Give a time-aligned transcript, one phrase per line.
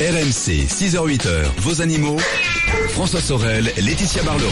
[0.00, 1.28] RMC, 6h-8h,
[1.58, 2.16] vos animaux.
[2.88, 4.48] François Sorel, Laetitia Barlerin.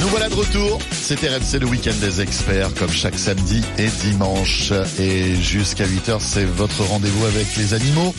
[0.00, 0.78] Nous voilà de retour.
[0.92, 4.72] C'est RMC le week-end des experts, comme chaque samedi et dimanche.
[5.00, 8.14] Et jusqu'à 8h, c'est votre rendez-vous avec les animaux.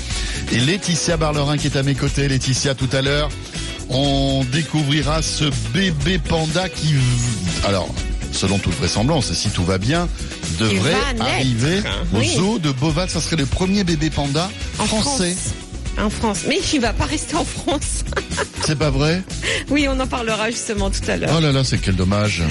[0.52, 2.28] Et Laetitia Barlerin qui est à mes côtés.
[2.28, 3.30] Laetitia, tout à l'heure,
[3.88, 6.96] on découvrira ce bébé panda qui,
[7.66, 7.88] alors,
[8.36, 10.08] selon toute vraisemblance, et si tout va bien,
[10.60, 11.82] devrait va arriver
[12.14, 12.34] au Oui.
[12.36, 13.10] zoo de Beauval.
[13.10, 14.50] Ça serait le premier bébé panda
[14.80, 15.34] En français.
[15.34, 15.54] France.
[16.06, 16.40] En France.
[16.48, 18.04] Mais il va pas rester en France.
[18.66, 19.22] C'est pas vrai?
[19.70, 21.30] Oui, on en parlera justement tout à l'heure.
[21.38, 22.42] Oh là là, c'est quel dommage.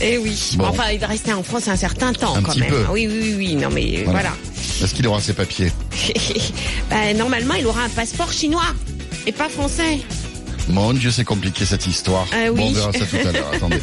[0.00, 0.36] Eh oui.
[0.56, 0.64] Bon.
[0.66, 2.70] Enfin, il va rester en France un certain temps Un quand petit même.
[2.70, 2.84] peu.
[2.90, 3.54] Oui, oui, oui, oui.
[3.54, 4.20] Non, mais Voilà.
[4.20, 4.36] voilà.
[4.82, 5.70] Est-ce qu'il aura ses papiers?
[6.90, 8.74] Ben, normalement, il aura un passeport chinois
[9.26, 9.98] et pas français.
[10.68, 12.26] Mon Dieu, c'est compliqué cette histoire.
[12.34, 12.56] Euh, oui.
[12.60, 13.50] Bon, on verra ça tout à l'heure.
[13.54, 13.80] Attendez.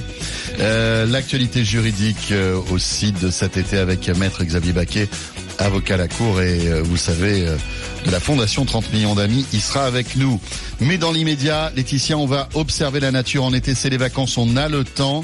[0.60, 5.08] Euh, L'actualité juridique euh, aussi de cet été avec Maître Xavier Baquet,
[5.60, 7.56] avocat à la Cour et euh, vous savez euh,
[8.06, 9.46] de la Fondation 30 millions d'amis.
[9.54, 10.40] Il sera avec nous.
[10.80, 13.76] Mais dans l'immédiat, Laetitia, on va observer la nature en été.
[13.76, 15.24] C'est les vacances, on a le temps.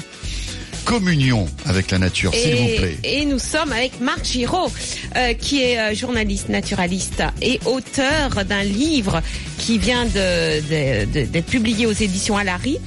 [0.84, 2.98] Communion avec la nature, s'il vous plaît.
[3.04, 4.68] et nous sommes avec Marc Giraud,
[5.14, 9.22] euh, qui est euh, journaliste, naturaliste et auteur d'un livre
[9.58, 12.78] qui vient de- de- de- d'être publié aux éditions Alary.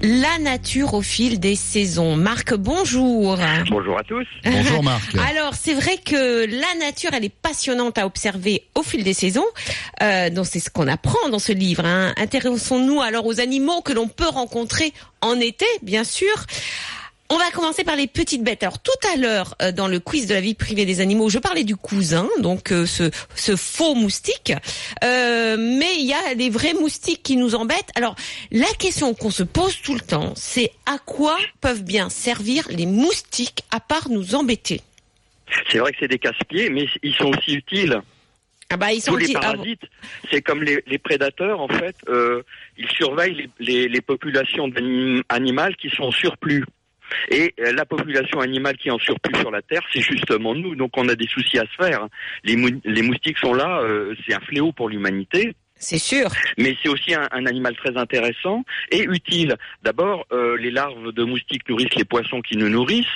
[0.00, 2.14] La nature au fil des saisons.
[2.14, 3.36] Marc, bonjour.
[3.68, 4.26] Bonjour à tous.
[4.44, 5.12] Bonjour Marc.
[5.28, 9.44] Alors, c'est vrai que la nature, elle est passionnante à observer au fil des saisons.
[10.02, 11.84] Euh, donc, c'est ce qu'on apprend dans ce livre.
[11.84, 12.12] hein.
[12.16, 16.32] Intéressons-nous alors aux animaux que l'on peut rencontrer en été, bien sûr.
[17.30, 18.62] On va commencer par les petites bêtes.
[18.62, 21.38] Alors tout à l'heure, euh, dans le quiz de la vie privée des animaux, je
[21.38, 24.52] parlais du cousin, donc euh, ce, ce faux moustique.
[25.04, 27.90] Euh, mais il y a les vrais moustiques qui nous embêtent.
[27.96, 28.16] Alors
[28.50, 32.86] la question qu'on se pose tout le temps, c'est à quoi peuvent bien servir les
[32.86, 34.80] moustiques à part nous embêter?
[35.70, 38.00] C'est vrai que c'est des casse-pieds, mais ils sont aussi utiles.
[38.70, 39.52] Ah bah ils sont Tous les ah bon.
[39.58, 39.82] parasites,
[40.30, 41.96] c'est comme les, les prédateurs, en fait,
[42.78, 46.64] ils surveillent les, les- les populations d'anim- animales qui sont en surplus.
[47.30, 50.74] Et euh, la population animale qui est en surplus sur la Terre, c'est justement nous.
[50.74, 52.06] Donc on a des soucis à se faire.
[52.44, 55.54] Les, mou- les moustiques sont là, euh, c'est un fléau pour l'humanité.
[55.76, 56.28] c'est sûr.
[56.58, 59.54] mais c'est aussi un, un animal très intéressant et utile.
[59.82, 63.06] D'abord, euh, les larves de moustiques nourrissent les poissons qui nous nourrissent.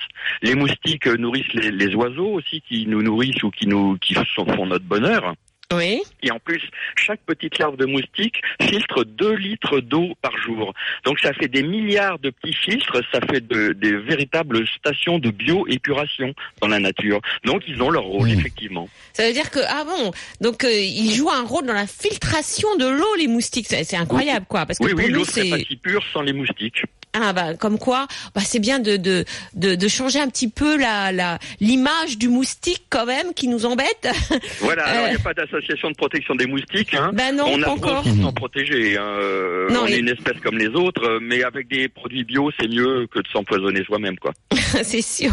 [0.42, 4.66] Les moustiques nourrissent les, les oiseaux aussi qui nous nourrissent ou qui nous qui font
[4.66, 5.34] notre bonheur.
[5.75, 6.03] Oui.
[6.22, 6.62] Et en plus,
[6.97, 10.75] chaque petite larve de moustique filtre 2 litres d'eau par jour.
[11.05, 15.31] Donc ça fait des milliards de petits filtres, ça fait de- des véritables stations de
[15.31, 17.21] bioépuration dans la nature.
[17.44, 18.38] Donc ils ont leur rôle, Mmh.
[18.38, 18.88] effectivement.
[19.12, 20.10] Ça veut dire que ah bon,
[20.41, 23.66] donc euh, ils jouent un rôle dans la filtration de l'eau les moustiques.
[23.69, 26.33] C'est incroyable quoi, parce que Oui, pour oui, l'eau serait pas si pure sans les
[26.33, 26.83] moustiques.
[27.15, 29.25] Ah bah comme quoi, bah c'est bien de, de
[29.55, 33.67] de de changer un petit peu la la l'image du moustique quand même qui nous
[33.67, 34.09] embête.
[34.61, 35.09] Voilà, alors Euh.
[35.09, 36.95] il n'y a pas d'association de protection des moustiques.
[36.95, 37.11] Hein.
[37.12, 38.03] Ben non, on pas encore.
[38.03, 38.97] de s'en protéger.
[38.97, 39.03] hein.
[39.21, 42.51] Euh, Non, on est une espèce comme les autres, euh, mais avec des produits bio,
[42.59, 44.33] c'est mieux que de s'empoisonner soi-même, quoi.
[44.83, 45.33] c'est sûr.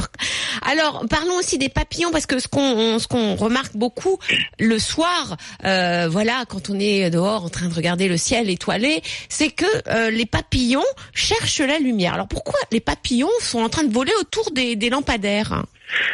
[0.63, 4.17] Alors parlons aussi des papillons parce que ce qu'on ce qu'on remarque beaucoup
[4.59, 9.01] le soir, euh, voilà, quand on est dehors en train de regarder le ciel étoilé,
[9.29, 12.13] c'est que euh, les papillons cherchent la lumière.
[12.15, 15.63] Alors pourquoi les papillons sont en train de voler autour des, des lampadaires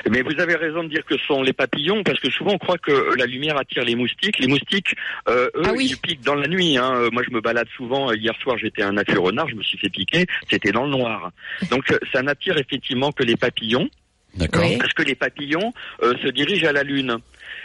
[0.10, 2.58] Mais vous avez raison de dire que ce sont les papillons, parce que souvent on
[2.58, 4.40] croit que la lumière attire les moustiques.
[4.40, 4.96] Les moustiques,
[5.28, 5.88] euh, eux, Ah oui.
[5.92, 6.78] ils piquent dans la nuit.
[6.78, 6.94] Hein.
[6.96, 8.12] Euh, Moi, je me balade souvent.
[8.14, 10.26] Hier soir, j'étais un affaire renard, je me suis fait piquer.
[10.50, 11.32] C'était dans le noir.
[11.72, 13.90] Donc, euh, ça n'attire effectivement que les papillons.
[14.36, 14.64] D'accord.
[14.66, 14.78] Oui.
[14.78, 15.72] parce que les papillons
[16.04, 17.16] euh, se dirigent à la Lune.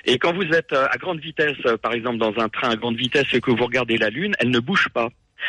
[0.04, 3.26] Et quand vous êtes à grande vitesse, par exemple dans un train à grande vitesse
[3.32, 5.08] et que vous regardez la Lune, elle ne bouge pas.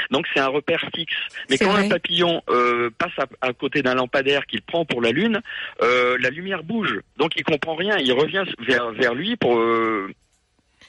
[0.09, 1.13] Donc c'est un repère fixe.
[1.49, 1.85] Mais quand vrai.
[1.85, 5.41] un papillon euh, passe à, à côté d'un lampadaire qu'il prend pour la Lune,
[5.81, 6.99] euh, la lumière bouge.
[7.17, 7.97] Donc il comprend rien.
[7.97, 10.09] Il revient vers, vers lui pour, euh,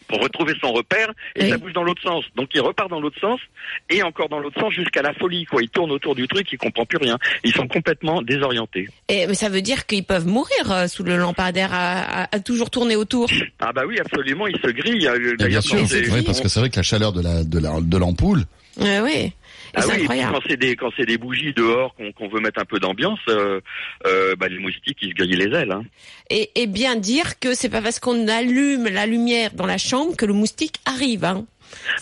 [0.08, 1.50] pour retrouver son repère et Oui.
[1.50, 2.24] ça bouge dans l'autre sens.
[2.36, 3.40] Donc il repart dans l'autre sens
[3.88, 5.44] et encore dans l'autre sens jusqu'à la folie.
[5.44, 5.62] Quoi.
[5.62, 7.18] Il tourne autour du truc, il comprend plus rien.
[7.44, 8.88] Ils sont complètement désorientés.
[9.08, 12.40] Et, mais ça veut dire qu'ils peuvent mourir euh, sous le lampadaire à, à- à
[12.40, 13.28] toujours tourner autour.
[13.60, 15.06] Ah bah oui, absolument, il se grille.
[15.06, 17.80] Et bien D'ailleurs, oui, parce que c'est vrai que la chaleur de la de la
[17.80, 18.42] de l'ampoule,
[18.78, 19.10] Ouais, oui.
[19.10, 19.32] Et
[19.74, 20.32] Ah oui, incroyable.
[20.34, 23.20] quand c'est des quand c'est des bougies dehors qu'on qu'on veut mettre un peu d'ambiance,
[23.28, 23.60] euh,
[24.06, 25.72] euh, bah, les moustiques ils se grillent les ailes.
[25.72, 25.84] Hein.
[26.30, 30.16] Et, et bien dire que c'est pas parce qu'on allume la lumière dans la chambre
[30.16, 31.24] que le moustique arrive.
[31.24, 31.46] Hein.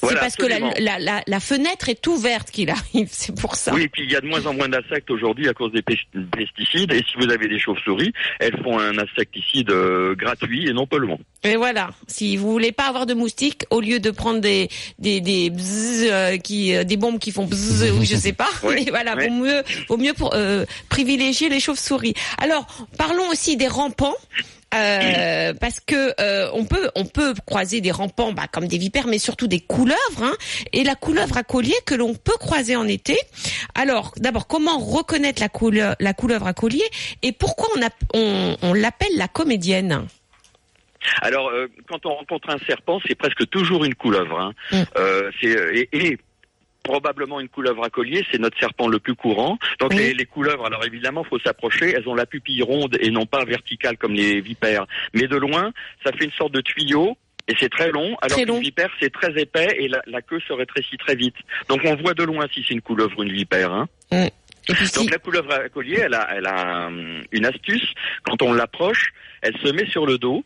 [0.03, 3.73] C'est parce que la, fenêtre est ouverte qu'il arrive, c'est pour ça.
[3.75, 5.83] Oui, et puis il y a de moins en moins d'insectes aujourd'hui à cause des
[5.83, 5.97] pes-
[6.37, 6.93] pesticides.
[6.93, 11.19] Et si vous avez des chauves-souris, elles font un insecticide euh, gratuit et non polluant.
[11.43, 14.69] Et voilà, si vous voulez pas avoir de moustiques, au lieu de prendre des
[14.99, 18.51] des des bzzz, euh, qui euh, des bombes qui font bzzz, ou je sais pas,
[18.63, 20.35] Oui, mais voilà, vaut mieux vaut mieux pour
[20.89, 22.15] privilégier les chauves-souris.
[22.39, 22.67] Alors,
[22.99, 24.17] parlons aussi des rampants.
[24.75, 29.07] Euh, parce que euh, on peut on peut croiser des rampants bah, comme des vipères
[29.09, 30.35] mais surtout des couleuvres hein,
[30.73, 33.19] et la couleuvre à collier que l'on peut croiser en été.
[33.75, 36.85] Alors d'abord comment reconnaître la couleuvre la couleuvre à collier
[37.23, 40.07] et pourquoi on, a- on, on l'appelle la comédienne?
[41.23, 44.39] Alors, euh, quand on rencontre un serpent, c'est presque toujours une couleuvre.
[44.39, 44.53] Hein.
[44.71, 44.83] Mm.
[44.99, 46.19] Euh, c'est et, et
[46.83, 49.59] probablement une couleuvre à collier, c'est notre serpent le plus courant.
[49.79, 49.99] Donc Oui.
[49.99, 51.93] les, les couleuvres, alors évidemment, faut s'approcher.
[51.97, 54.87] Elles ont la pupille ronde et non pas verticale comme les vipères.
[55.15, 55.73] Mais de loin,
[56.05, 57.17] ça fait une sorte de tuyau.
[57.49, 60.53] Et c'est très long, alors qu'une vipère c'est très épais et la, la queue se
[60.53, 61.35] rétrécit très vite.
[61.69, 63.73] Donc on voit de loin si c'est une couleuvre ou une vipère.
[63.73, 63.89] Hein.
[64.13, 64.31] Et
[64.75, 67.93] puis si- Donc la couleuvre à collier, elle a, elle a hum, une astuce.
[68.23, 69.13] Quand on l'approche,
[69.43, 70.45] elle se met sur le dos.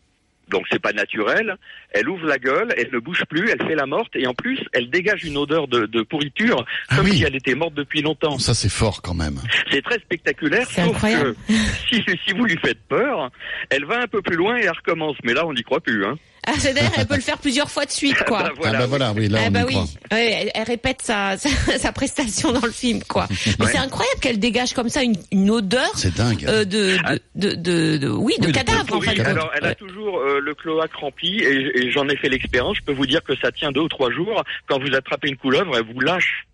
[0.48, 1.56] Donc c'est pas naturel.
[1.90, 4.58] Elle ouvre la gueule, elle ne bouge plus, elle fait la morte et en plus
[4.72, 7.16] elle dégage une odeur de, de pourriture Ah comme oui.
[7.16, 8.38] si elle était morte depuis longtemps.
[8.38, 9.40] Ça c'est fort quand même.
[9.70, 10.66] C'est très spectaculaire.
[10.68, 11.34] C'est sauf incroyable.
[11.48, 11.52] que
[11.88, 13.30] si, si vous lui faites peur,
[13.70, 15.16] elle va un peu plus loin et elle recommence.
[15.24, 16.04] Mais là on n'y croit plus.
[16.04, 16.16] Hein.
[16.46, 18.42] Ah, c'est-à-dire elle peut le faire plusieurs fois de suite, quoi.
[18.44, 18.78] Bah, voilà.
[18.78, 19.84] ah bah voilà, oui, là Ah on bah y oui, croit.
[20.12, 21.48] Ouais, elle, répète sa, sa,
[21.78, 23.26] sa prestation dans le film, quoi.
[23.58, 23.72] Mais Ouais.
[23.72, 26.44] c'est incroyable qu'elle dégage comme ça une, une odeur C'est dingue.
[26.46, 29.20] euh, de, de, de, de, de- oui, de Oui, cadavre, en Oui, fait.
[29.20, 32.76] alors elle a toujours euh, le cloaque rempli et, et j'en ai fait l'expérience.
[32.78, 34.42] Je peux vous dire que ça tient deux ou trois jours.
[34.68, 36.46] Quand vous attrapez une couleuvre, elle vous lâche.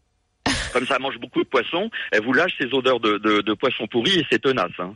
[0.73, 3.87] Comme ça mange beaucoup de poissons, elle vous lâche ces odeurs de, de, de poissons
[3.87, 4.71] pourris et c'est tenace.
[4.79, 4.95] Hein.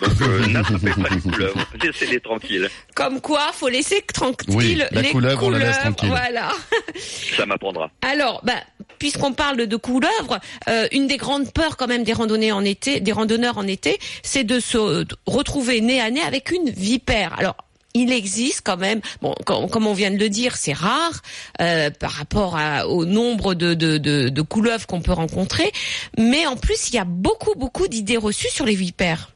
[0.00, 2.68] Donc euh, n'attrapez pas les couleuvres, laissez-les tranquilles.
[2.94, 6.08] Comme quoi, faut laisser tranquille Oui, la les couleuvre, on la laisse tranquille.
[6.08, 6.50] Voilà.
[7.36, 7.90] Ça m'apprendra.
[8.02, 8.54] Alors, bah,
[8.98, 10.38] puisqu'on parle de couleuvres,
[10.68, 13.98] euh, une des grandes peurs quand même des randonnées en été, des randonneurs en été,
[14.22, 17.38] c'est de se retrouver nez à nez avec une vipère.
[17.38, 17.56] Alors.
[17.94, 21.22] Il existe quand même, bon, com- comme on vient de le dire, c'est rare
[21.60, 25.72] euh, par rapport à- au nombre de, de, de, de couleuvres qu'on peut rencontrer,
[26.16, 29.30] mais en plus il y a beaucoup beaucoup d'idées reçues sur les vipères.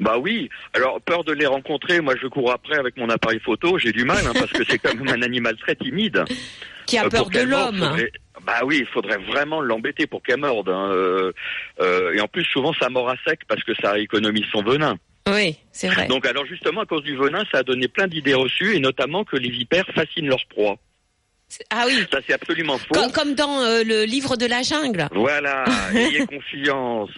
[0.00, 0.48] Bah oui.
[0.74, 3.78] Alors peur de les rencontrer, moi je cours après avec mon appareil photo.
[3.78, 6.24] J'ai du mal hein, parce que c'est quand même un animal très timide.
[6.86, 7.78] Qui a Euh, peur de l'homme.
[7.78, 8.12] faudrait-
[8.46, 10.68] Bah oui, il faudrait vraiment l'embêter pour qu'elle morde.
[10.68, 11.32] hein, euh,
[12.14, 14.96] et en plus, souvent, ça mord à sec parce que ça économise son venin.
[15.28, 16.06] Oui, c'est vrai.
[16.06, 19.24] Donc, alors justement, à cause du venin, ça a donné plein d'idées reçues, et notamment
[19.24, 20.76] que les vipères fascinent leur proie.
[21.70, 22.94] Ah oui, Ça, c'est absolument faux.
[22.94, 25.06] comme, comme dans euh, le livre de la jungle.
[25.12, 27.10] Voilà, ayez confiance.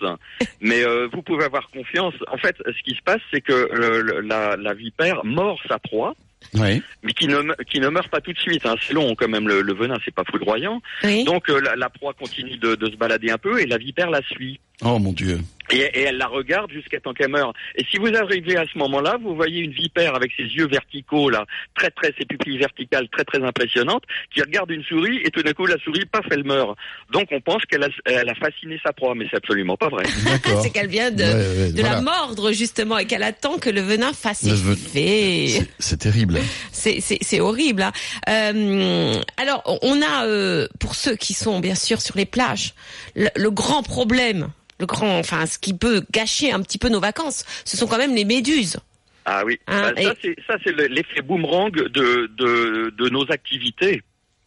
[0.60, 2.12] Mais euh, vous pouvez avoir confiance.
[2.30, 5.78] En fait, ce qui se passe, c'est que euh, le- la, la vipère mord sa
[5.78, 6.14] proie,
[6.54, 6.82] Oui.
[7.02, 8.66] mais qui ne, qui ne meurt pas tout de suite.
[8.66, 8.74] Hein.
[8.86, 10.82] C'est long quand même, le, le venin, c'est pas foudroyant.
[11.02, 11.24] Oui.
[11.24, 14.10] Donc euh, la, la proie continue de, de se balader un peu et la vipère
[14.10, 14.60] la suit.
[14.84, 15.40] Oh mon Dieu.
[15.73, 17.52] Et, et elle la regarde jusqu'à temps qu'elle meure.
[17.75, 21.28] Et si vous arrivez à ce moment-là, vous voyez une vipère avec ses yeux verticaux,
[21.28, 21.44] là,
[21.76, 25.55] très très, ses pupilles verticales très très impressionnantes, qui regarde une souris et tout d'un
[25.55, 26.76] coup la souris, paf, elle meurt.
[27.11, 30.05] Donc on pense qu'elle a, elle a fasciné sa proie, mais c'est absolument pas vrai.
[30.25, 30.62] D'accord.
[30.62, 31.32] c'est qu'elle vient de, Ouais,
[31.64, 31.96] ouais, de voilà.
[31.96, 35.64] la mordre justement et qu'elle attend que le venin fasse effet.
[35.81, 36.38] C'est- terrible.
[36.70, 37.82] C'est horrible.
[37.82, 37.93] hein.
[38.28, 42.75] Euh, alors on a euh, pour ceux qui sont bien sûr sur les plages
[43.17, 47.00] le, le grand problème, le grand, enfin ce qui peut gâcher un petit peu nos
[47.00, 48.76] vacances, ce sont quand même les méduses.
[49.25, 51.88] Ah oui, Hein, Bah, ça c'est ça c'est le- l'effet boomerang de,
[52.37, 54.02] de de nos activités.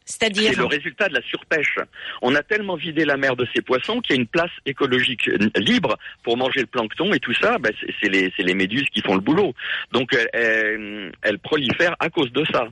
[0.05, 1.75] C'est le C'est-à-dire résultat de la surpêche.
[2.23, 5.29] On a tellement vidé la mer de ces poissons qu'il y a une place écologique
[5.55, 7.57] libre pour manger le plancton et tout ça.
[7.59, 9.53] bah, c'est- les, les méduses qui font le boulot.
[9.91, 12.67] Donc elles, prolifèrent à cause de ça.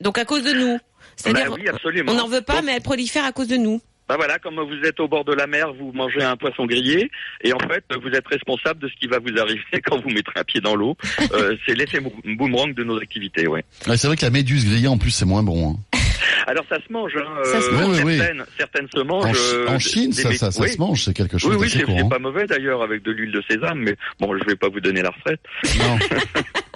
[0.00, 0.78] donc à cause de nous.
[1.16, 2.12] C'est-à-dire oui, absolument.
[2.12, 3.80] on n'en veut pas, Donc, mais elles prolifèrent à cause de nous.
[4.08, 7.10] Bah voilà, comme vous êtes au bord de la mer, vous mangez un poisson grillé
[7.42, 10.38] et en fait vous êtes responsable de ce qui va vous arriver quand vous mettrez
[10.40, 10.96] un pied dans l'eau.
[11.32, 13.64] Euh, c'est l'effet boomerang de nos activités, ouais.
[13.86, 15.70] Ouais, c'est vrai que la méduse grillée en plus c'est moins bon.
[15.92, 15.98] hein.
[16.48, 17.12] Alors ça se mange.
[17.16, 17.96] Hein, Ça se euh, mange.
[17.98, 18.16] Oui, oui, oui.
[18.18, 19.36] certaines, certaines se En, mangent.
[19.36, 20.68] Chi- euh, en Chine, ça, ça, ça oui.
[20.70, 23.42] se mange, c'est quelque chose Oui, oui, c'est pas mauvais d'ailleurs avec de l'huile de
[23.50, 25.40] sésame, mais bon, je vais pas vous donner la recette.
[25.78, 25.98] Non.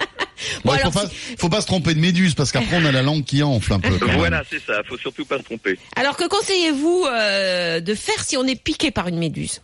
[0.63, 2.85] Bon, Bon, il faut alors, pas, faut pas se tromper de méduse parce qu'après on
[2.85, 3.93] a la langue qui enfle un peu.
[4.17, 4.81] Voilà, c'est ça.
[4.87, 5.77] Faut surtout pas se tromper.
[5.95, 9.61] Alors que conseillez-vous euh, de faire si on est piqué par une méduse?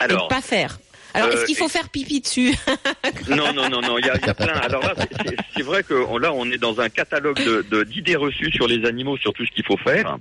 [0.00, 0.78] Et Alors, de pas faire.
[1.14, 2.54] Alors euh, est-ce qu'il faut faire pipi dessus?
[3.28, 4.54] Non, non, non, non, il y a, il y a plein.
[4.54, 4.94] Alors là,
[5.54, 8.66] c'est- vrai que on- là, on est dans un catalogue de- de- d'idées reçues sur
[8.66, 10.16] les animaux, sur tout ce qu'il faut faire.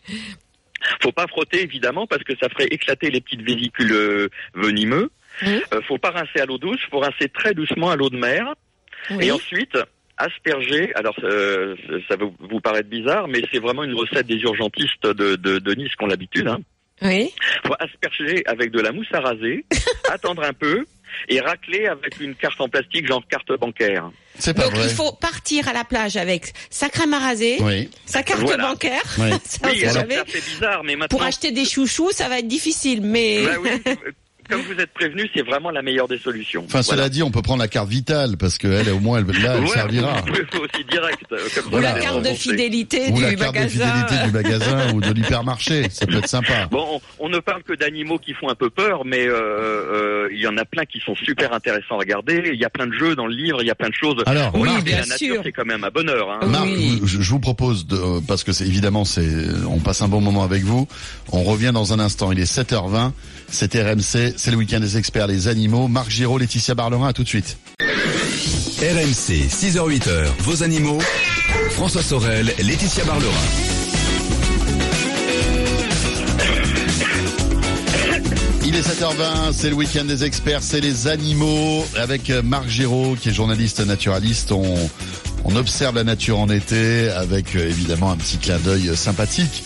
[1.01, 5.09] Faut pas frotter évidemment parce que ça ferait éclater les petites vésicules euh, venimeux.
[5.41, 5.61] Mhm.
[5.73, 8.53] Euh, faut pas rincer à l'eau douce, faut rincer très doucement à l'eau de mer.
[9.09, 9.25] Oui.
[9.27, 9.77] Et ensuite,
[10.17, 10.91] asperger.
[10.95, 11.75] Alors euh,
[12.07, 15.73] ça va vous paraître bizarre, mais c'est vraiment une recette des urgentistes de, de, de
[15.73, 16.47] Nice qui ont l'habitude.
[16.47, 16.59] Hein.
[17.01, 17.31] Oui.
[17.65, 19.65] Faut asperger avec de la mousse à raser,
[20.11, 20.85] attendre un peu
[21.27, 24.11] et racler avec une carte en plastique genre carte bancaire.
[24.37, 24.85] C'est pas Donc vrai.
[24.85, 27.89] il faut partir à la plage avec sa crème à raser, Oui.
[28.05, 28.69] sa carte Voilà.
[28.69, 29.01] bancaire.
[29.17, 29.29] Oui.
[29.43, 30.15] Ça, Oui, vous alors savez.
[30.15, 31.17] ça c'est bizarre, mais maintenant.
[31.17, 33.69] Pour acheter des chouchous, ça va être difficile, mais Bah oui,
[34.51, 36.61] comme vous êtes prévenu, c'est vraiment la meilleure des solutions.
[36.65, 37.01] Enfin, Voilà.
[37.03, 39.61] cela dit, on peut prendre la carte vitale parce qu'elle, au moins, elle, là, elle
[39.63, 40.21] Ouais, servira.
[40.21, 41.19] aussi direct.
[41.31, 43.85] euh, Comme ou la carte de fidélité Ou du la carte de magasin.
[43.85, 45.89] fidélité du magasin ou de l'hypermarché.
[45.89, 46.67] Ça peut être sympa.
[46.69, 50.29] Bon, on, on ne parle que d'animaux qui font un peu peur, mais euh, euh,
[50.33, 52.51] il y en a plein qui sont super intéressants à regarder.
[52.53, 54.21] Il y a plein de jeux dans le livre, il y a plein de choses.
[54.25, 55.41] Alors, Oui, Marc, bien la nature, sûr.
[55.43, 56.29] c'est quand même à bonheur.
[56.31, 56.45] Hein.
[56.47, 57.01] Marc, Oui.
[57.05, 59.27] je, je vous propose de, euh, parce que c'est évidemment, c'est,
[59.69, 60.87] on passe un bon moment avec vous.
[61.31, 62.31] On revient dans un instant.
[62.31, 63.11] Il est 7h20.
[63.51, 64.33] C'est RMC.
[64.37, 65.87] C'est le week-end des experts, les animaux.
[65.87, 67.09] Marc Giraud, Laetitia Barlerin.
[67.09, 67.57] À tout de suite.
[68.81, 70.97] RMC, 6h-8h, vos animaux.
[71.71, 73.29] François Sorel, Laetitia Barlerin.
[78.65, 81.85] Il est 7h20, c'est le week-end des experts, c'est les animaux.
[81.95, 84.89] Avec euh, Marc Giraud, qui est journaliste naturaliste, on,
[85.43, 89.63] on observe la nature en été avec euh, évidemment un petit clin d'œil euh, sympathique.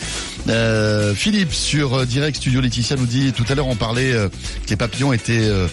[0.47, 4.29] Euh, Philippe sur euh, Direct Studio Laetitia nous dit, tout à l'heure on parlait euh,
[4.29, 5.67] que les papillons étaient, euh,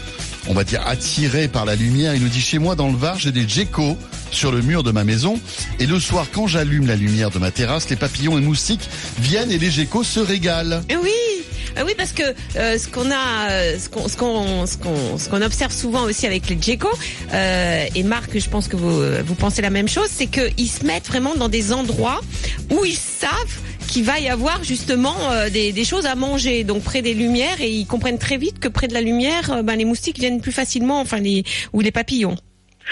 [0.48, 2.14] on va dire, attirés par la lumière.
[2.14, 3.98] Il nous dit, chez moi dans le Var, j'ai des geckos
[4.30, 5.38] sur le mur de ma maison.
[5.78, 8.88] Et le soir, quand j'allume la lumière de ma terrasse, les papillons et moustiques
[9.20, 10.80] viennent et les geckos se régalent.
[10.90, 11.10] Oui.
[11.76, 12.22] Ah oui, parce que
[12.56, 16.48] euh, ce qu'on a, euh, ce qu'on, ce qu'on, ce qu'on, observe souvent aussi avec
[16.48, 16.88] les geckos,
[17.32, 20.68] euh, et Marc, je pense que vous, euh, vous pensez la même chose, c'est qu'ils
[20.68, 22.20] se mettent vraiment dans des endroits
[22.70, 23.30] où ils savent
[23.92, 27.60] qu'il va y avoir justement euh, des, des choses à manger, donc près des lumières,
[27.60, 30.40] et ils comprennent très vite que près de la lumière, euh, ben, les moustiques viennent
[30.40, 32.36] plus facilement, enfin les ou les papillons.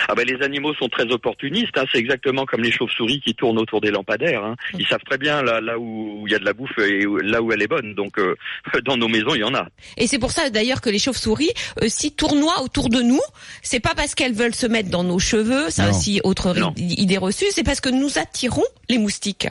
[0.09, 1.77] Ah ben, les animaux sont très opportunistes.
[1.77, 1.85] Hein.
[1.93, 4.45] C'est exactement comme les chauves-souris qui tournent autour des lampadaires.
[4.45, 4.55] Hein.
[4.79, 7.17] Ils savent très bien là, là où il y a de la bouffe et où-
[7.19, 7.95] là où elle est bonne.
[7.95, 8.37] Donc euh,
[8.85, 9.67] dans nos maisons, il y en a.
[9.97, 11.51] Et c'est pour ça d'ailleurs que les chauves-souris,
[11.83, 13.21] euh, si tournoient autour de nous,
[13.63, 15.91] c'est pas parce qu'elles veulent se mettre dans nos cheveux, ça Non.
[15.91, 16.73] aussi autre Non.
[16.77, 19.49] idée reçue, c'est parce que nous attirons les moustiques.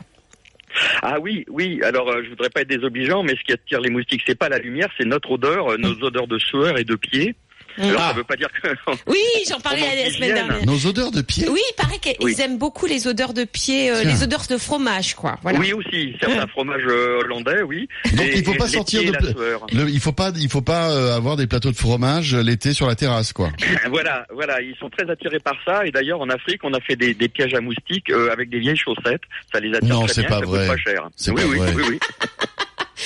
[1.01, 1.81] Ah oui, oui.
[1.83, 4.50] Alors euh, je voudrais pas être désobligeant, mais ce qui attire les moustiques, c'est pas
[4.50, 7.36] la lumière, c'est notre odeur, euh, nos odeurs de sueur et de pied.
[7.77, 8.07] Alors Ah.
[8.09, 8.67] ça veut pas dire que
[9.07, 9.17] Oui,
[9.49, 10.65] j'en parlais la semaine dernière.
[10.65, 11.47] Nos odeurs de pied.
[11.49, 12.35] Oui, il paraît qu'ils Oui.
[12.39, 15.38] aiment beaucoup les odeurs de pied, euh, les odeurs de fromage, quoi.
[15.43, 15.59] Voilà.
[15.59, 17.88] oui aussi certains fromages euh, hollandais, oui.
[18.13, 19.75] Donc, Et- il faut pas sortir de.
[19.75, 22.88] Le- il faut pas, il faut pas euh, avoir des plateaux de fromage l'été sur
[22.88, 23.49] la terrasse, quoi.
[23.89, 25.85] Voilà, voilà, ils sont très attirés par ça.
[25.85, 28.59] Et d'ailleurs, en Afrique, on a fait des, des pièges à moustiques euh, avec des
[28.59, 29.21] vieilles chaussettes.
[29.53, 30.67] Ça les attire Non, très c'est bien, pas ça vrai.
[30.67, 31.09] coûte pas cher.
[31.15, 31.73] C'est oui, pas oui, vrai.
[31.75, 31.99] oui, oui.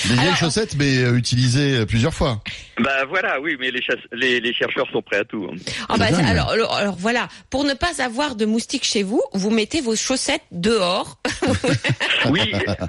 [0.07, 2.41] Des vieilles chaussettes, mais euh, utilisées euh, plusieurs fois.
[2.79, 5.47] Bah voilà, oui, mais les, chasse- les, les chercheurs sont prêts à tout.
[5.51, 5.55] hein.
[5.89, 6.25] Ah bah, C'est dingue.
[6.25, 9.95] alors, alors, alors, voilà, pour ne pas avoir de moustiques chez vous, vous mettez vos
[9.95, 11.17] chaussettes dehors.
[12.29, 12.39] Oui,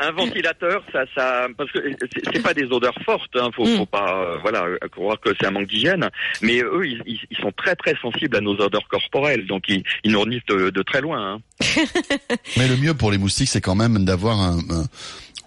[0.01, 1.81] un ventilateur, ça, ça, parce que
[2.13, 3.35] c'est- c'est pas des odeurs fortes.
[3.35, 3.77] Hein, faut, Mm.
[3.79, 6.09] faut pas, euh, voilà, croire que c'est un manque d'hygiène.
[6.41, 9.83] Mais eux, ils, ils- ils sont très très sensibles à nos odeurs corporelles, donc ils,
[10.05, 11.35] ils nous reniflent de, de très loin.
[11.35, 11.39] hein.
[12.57, 14.87] Mais le mieux pour les moustiques, c'est quand même d'avoir un, un-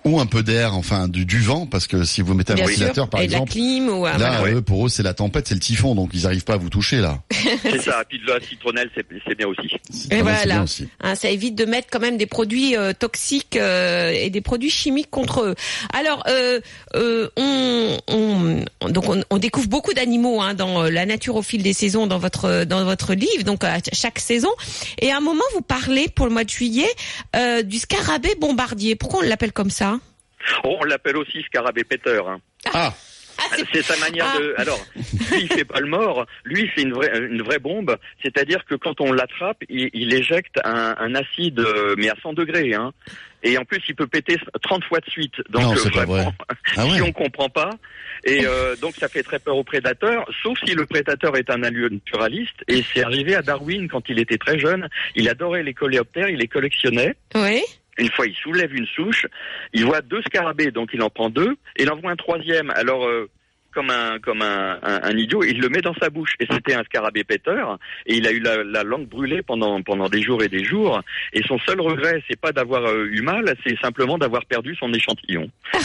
[0.07, 2.65] ou un peu d'air, enfin du, du vent, parce que si vous mettez un Bien
[2.65, 3.09] ventilateur, sûr.
[3.09, 4.55] par et de la exemple, clim ou, euh, là, voilà.
[4.55, 6.69] eux, pour eux, c'est la tempête, c'est le typhon, donc ils arrivent pas à vous
[6.69, 7.19] toucher là.
[7.61, 8.03] C'est ça.
[8.07, 9.75] Puis de la citronnelle, c'est bien aussi.
[10.11, 10.45] Et voilà.
[10.45, 10.87] bien aussi.
[11.01, 14.69] Hein, ça évite de mettre quand même des produits euh, toxiques euh, et des produits
[14.69, 15.55] chimiques contre eux.
[15.93, 16.59] Alors, euh,
[16.95, 21.61] euh, on, on- donc on, on découvre beaucoup d'animaux hein, dans la nature au fil
[21.63, 24.49] des saisons dans votre dans votre livre, donc à chaque saison.
[25.01, 26.87] Et à un moment, vous parlez pour le mois de juillet
[27.35, 28.95] euh, du scarabée bombardier.
[28.95, 29.96] Pourquoi on l'appelle comme ça?
[30.63, 32.29] Oh, on l'appelle aussi scarabée péteur.
[32.29, 32.39] hein.
[32.73, 32.93] Ah,
[33.39, 34.39] ah, c'est- C'est sa manière Ah.
[34.39, 34.53] de.
[34.57, 36.25] Alors, lui, il fait pas le mort.
[36.43, 37.95] Lui, c'est une vraie, une vraie bombe.
[38.23, 42.33] C'est-à-dire que quand on l'attrape, il, il éjecte un, un acide, euh, mais à 100
[42.33, 42.73] degrés.
[42.73, 42.93] Hein.
[43.43, 45.35] Et en plus, il peut péter 30 fois de suite.
[45.49, 46.55] Donc, Non, euh, c'est pas vraiment, ah
[46.95, 47.69] si on comprend pas.
[48.23, 51.57] Et euh, donc, ça fait très peur aux prédateurs, sauf si le prédateur est un
[51.57, 52.55] naturaliste.
[52.67, 54.89] Et c'est arrivé à Darwin quand il était très jeune.
[55.15, 57.15] Il adorait les coléoptères, il les collectionnait.
[57.35, 57.61] Oui.
[57.97, 59.25] Une fois, il soulève une souche,
[59.73, 62.69] il voit deux scarabées, donc il en prend deux, et il en voit un troisième.
[62.71, 63.29] Alors, euh,
[63.77, 66.33] comme un comme un, un, un idiot, il le met dans sa bouche.
[66.39, 70.09] Et c'était un scarabée péteur, et il a eu la, la langue brûlée pendant pendant
[70.09, 71.01] des jours et des jours.
[71.33, 74.91] Et son seul regret, c'est pas d'avoir euh, eu mal, c'est simplement d'avoir perdu son
[74.93, 75.47] échantillon.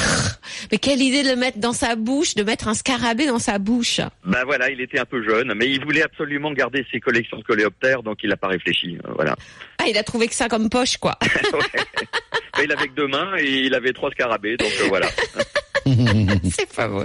[0.72, 3.58] Mais quelle idée de le mettre dans sa bouche, de mettre un scarabée dans sa
[3.58, 4.00] bouche.
[4.25, 7.42] Ben voilà, il était un peu jeune, mais il voulait absolument garder ses collections de
[7.42, 8.96] coléoptères, donc il n'a pas réfléchi.
[9.04, 9.37] euh, Voilà.
[9.84, 11.18] Ah, il a trouvé que ça comme poche, quoi.
[12.56, 15.08] Mais il avait que deux mains et il avait trois scarabées, donc euh, voilà.
[16.56, 17.04] C'est pas beau.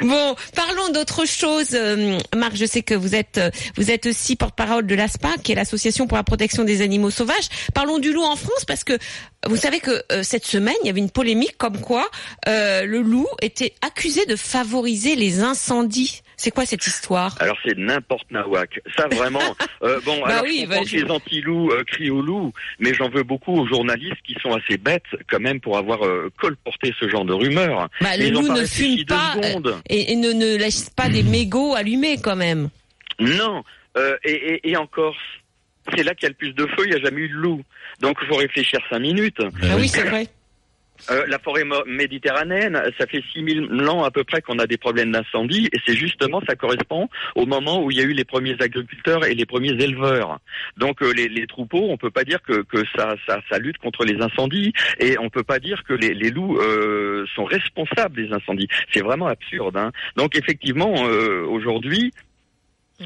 [0.00, 1.68] Bon, parlons d'autre chose.
[1.72, 5.52] Euh, Marc, je sais que vous êtes euh, vous êtes aussi porte-parole de l'ASPA, qui
[5.52, 7.48] est l'association pour la protection des animaux sauvages.
[7.74, 8.98] Parlons du loup en France parce que
[9.46, 12.08] vous savez que euh, cette semaine, il y avait une polémique comme quoi
[12.46, 16.22] le loup était accusé de favoriser les incendies.
[16.36, 17.36] C'est quoi cette histoire?
[17.40, 18.80] Alors c'est n'importe nawak.
[18.96, 19.40] Ça vraiment.
[19.80, 23.52] bon, bah alors oui, je que les anti-loups crient au loup, mais j'en veux beaucoup
[23.52, 26.00] aux journalistes qui sont assez bêtes quand même pour avoir
[26.38, 27.88] colporté ce genre de rumeurs.
[28.00, 32.18] Bah, le loup ne fume pas euh, et, ne, ne, laisse pas des mégots allumés
[32.20, 32.70] quand même.
[33.18, 33.62] Non,
[33.96, 35.16] euh, et, et, encore,
[35.94, 37.34] c'est là qu'il y a le plus de feu, il n'y a jamais eu de
[37.34, 37.62] loup.
[38.00, 39.38] Donc il faut réfléchir cinq minutes.
[39.62, 40.28] Ah oui, c'est vrai.
[41.10, 45.12] Euh, la forêt méditerranéenne, ça fait 6000 ans à peu près qu'on a des problèmes
[45.12, 48.56] d'incendie et c'est justement, ça correspond au moment où il y a eu les premiers
[48.60, 50.38] agriculteurs et les premiers éleveurs.
[50.76, 52.64] Donc euh, les, troupeaux, on peut pas dire que,
[52.96, 56.30] ça, ça, ça, lutte contre les incendies et on peut pas dire que les, les
[56.30, 58.68] loups euh, sont responsables des incendies.
[58.92, 59.76] C'est vraiment absurde.
[59.76, 59.92] Hein.
[60.16, 60.92] Donc effectivement,
[61.48, 62.12] aujourd'hui,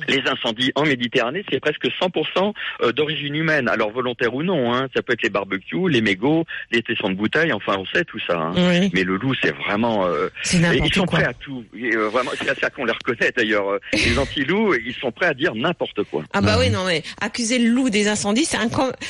[0.08, 2.52] les incendies en Méditerranée, c'est presque 100%
[2.82, 4.72] euh, d'origine humaine, alors volontaire ou non.
[4.72, 4.88] Hein.
[4.94, 8.18] Ça peut être les barbecues, les mégots, les tessons de bouteilles, enfin on sait tout
[8.26, 8.38] ça.
[8.38, 8.88] Hein.
[8.92, 10.06] Mais le loup, c'est vraiment...
[10.06, 11.64] Euh, ils sont prêts à tout.
[11.74, 13.78] Euh, vraiment, c'est à ça qu'on les reconnaît d'ailleurs.
[13.92, 16.24] les anti-loups, ils sont prêts à dire n'importe quoi.
[16.32, 18.68] Ah bah oui, non mais accuser le loup des incendies, c'est un...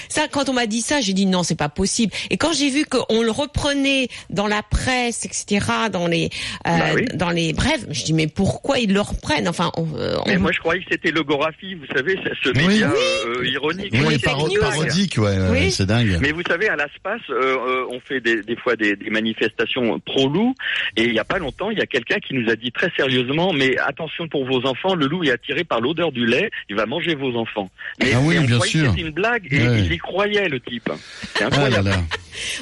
[0.08, 2.12] ça quand on m'a dit ça, j'ai dit non, c'est pas possible.
[2.30, 6.30] Et quand j'ai vu qu'on le reprenait dans la presse, etc., dans les
[6.64, 9.48] bah dans les brèves, je dis mais pourquoi ils le reprennent?
[9.48, 9.86] Enfin, on,
[10.26, 13.92] mais moi je croyais c'était logographie, vous savez, ce média euh, ironique.
[13.92, 16.18] Oui, parodique, ouais, c'est dingue.
[16.20, 19.98] Mais vous savez, à l'ASPAS, euh, euh, on fait des, des fois des, des manifestations
[20.00, 20.54] pro-loup,
[20.96, 22.90] et il n'y a pas longtemps, il y a quelqu'un qui nous a dit très
[22.96, 26.76] sérieusement, mais attention pour vos enfants, le loup est attiré par l'odeur du lait, il
[26.76, 27.70] va manger vos enfants.
[28.00, 28.90] Mais, ah oui, on bien sûr.
[28.90, 30.90] C'était une blague, et il y croyait, le type.
[31.34, 31.90] C'est ah incroyable.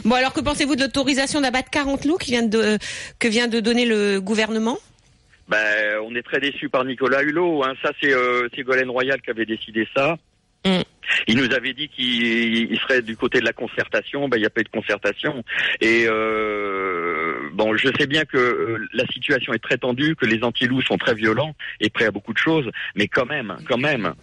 [0.04, 2.78] bon, alors que pensez-vous de l'autorisation d'abattre 40 loups qui vient de,
[3.18, 4.78] que vient de donner le gouvernement?
[5.48, 7.64] Ben, on est très déçus par Nicolas Hulot.
[7.64, 7.74] Hein.
[7.82, 10.16] Ça, c'est euh, Ségolène Royal qui avait décidé ça.
[10.64, 10.82] Mm.
[11.28, 14.28] Il nous avait dit qu'il serait du côté de la concertation.
[14.28, 15.44] Ben, il n'y a pas eu de concertation.
[15.80, 20.42] Et euh, bon, je sais bien que euh, la situation est très tendue, que les
[20.42, 22.68] anti-loups sont très violents et prêts à beaucoup de choses.
[22.96, 24.14] Mais quand même, quand même,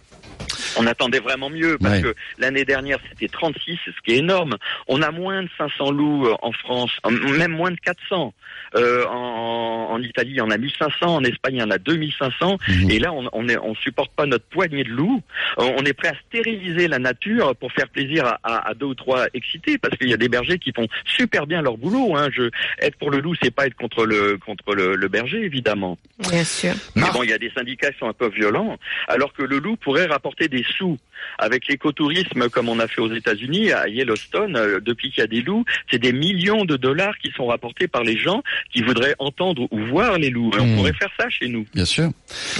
[0.76, 4.56] on attendait vraiment mieux parce que l'année dernière c'était 36, ce qui est énorme.
[4.88, 6.90] On a moins de 500 loups euh, en France,
[7.38, 8.34] même moins de 400.
[8.76, 11.78] Euh, en, en, Italie, il y en a 1500, en Espagne, il y en a
[11.78, 12.58] 2500.
[12.66, 12.90] Mhm.
[12.90, 15.22] Et là, on, on, on supporte pas notre poignée de loups.
[15.58, 18.94] Euh, on est prêt à stériliser la nature pour faire plaisir à, à, deux ou
[18.94, 22.16] trois excités, parce qu'il y a des bergers qui font super bien leur boulot.
[22.16, 22.28] Hein.
[22.32, 25.98] Je, être pour le loup, c'est pas être contre le contre le, le berger, évidemment.
[26.18, 26.74] Bien sûr.
[26.96, 28.76] Mais bon, il y a des syndicats qui sont un peu violents,
[29.08, 30.98] alors que le loup pourrait rapporter des sous.
[31.38, 35.26] Avec l'écotourisme, comme on a fait aux États-Unis, à Yellowstone, euh, depuis qu'il y a
[35.26, 39.14] des loups, c'est des millions de dollars qui sont rapportés par les gens qui voudraient
[39.18, 40.50] entendre ou voir les loups.
[40.58, 40.76] on hmm.
[40.76, 41.66] pourrait faire ça chez nous.
[41.74, 42.10] Bien sûr.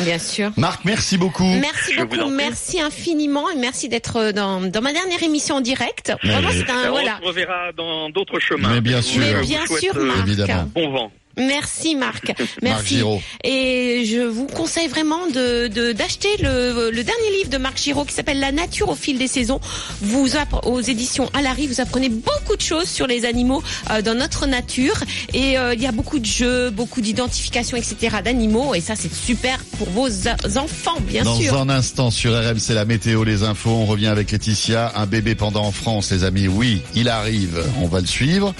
[0.02, 0.50] Bien sûr.
[0.56, 1.44] Marc, merci beaucoup.
[1.44, 6.12] Merci beaucoup, merci infiniment et merci d'être euh, dans, dans ma dernière émission en direct.
[6.22, 7.18] Vraiment, c'est un, voilà.
[7.20, 8.74] On se reverra dans d'autres chemins.
[8.74, 9.20] Mais bien sûr.
[9.20, 10.26] Mais bien sûr, euh, Marc.
[10.26, 10.70] Évidemment.
[10.74, 11.12] Bon vent.
[11.36, 12.32] Merci Marc.
[12.62, 13.00] Merci.
[13.42, 18.14] et je vous conseille vraiment de d'acheter le, le, dernier livre de Marc Giraud qui
[18.14, 19.60] s'appelle La nature au fil des saisons.
[20.00, 20.28] Vous
[20.64, 24.96] aux éditions Alary, vous apprenez beaucoup de choses sur les animaux euh, dans notre nature
[25.32, 28.16] et euh, il y a beaucoup de jeux, beaucoup d'identification, etc.
[28.24, 30.08] d'animaux et ça c'est super pour vos
[30.56, 31.52] enfants bien sûr.
[31.52, 34.92] Dans un instant sur RMC la météo, les infos, on revient avec Laetitia.
[34.96, 36.48] Un bébé pendant en France, les amis.
[36.48, 37.62] Oui, il arrive.
[37.80, 38.54] On va le suivre.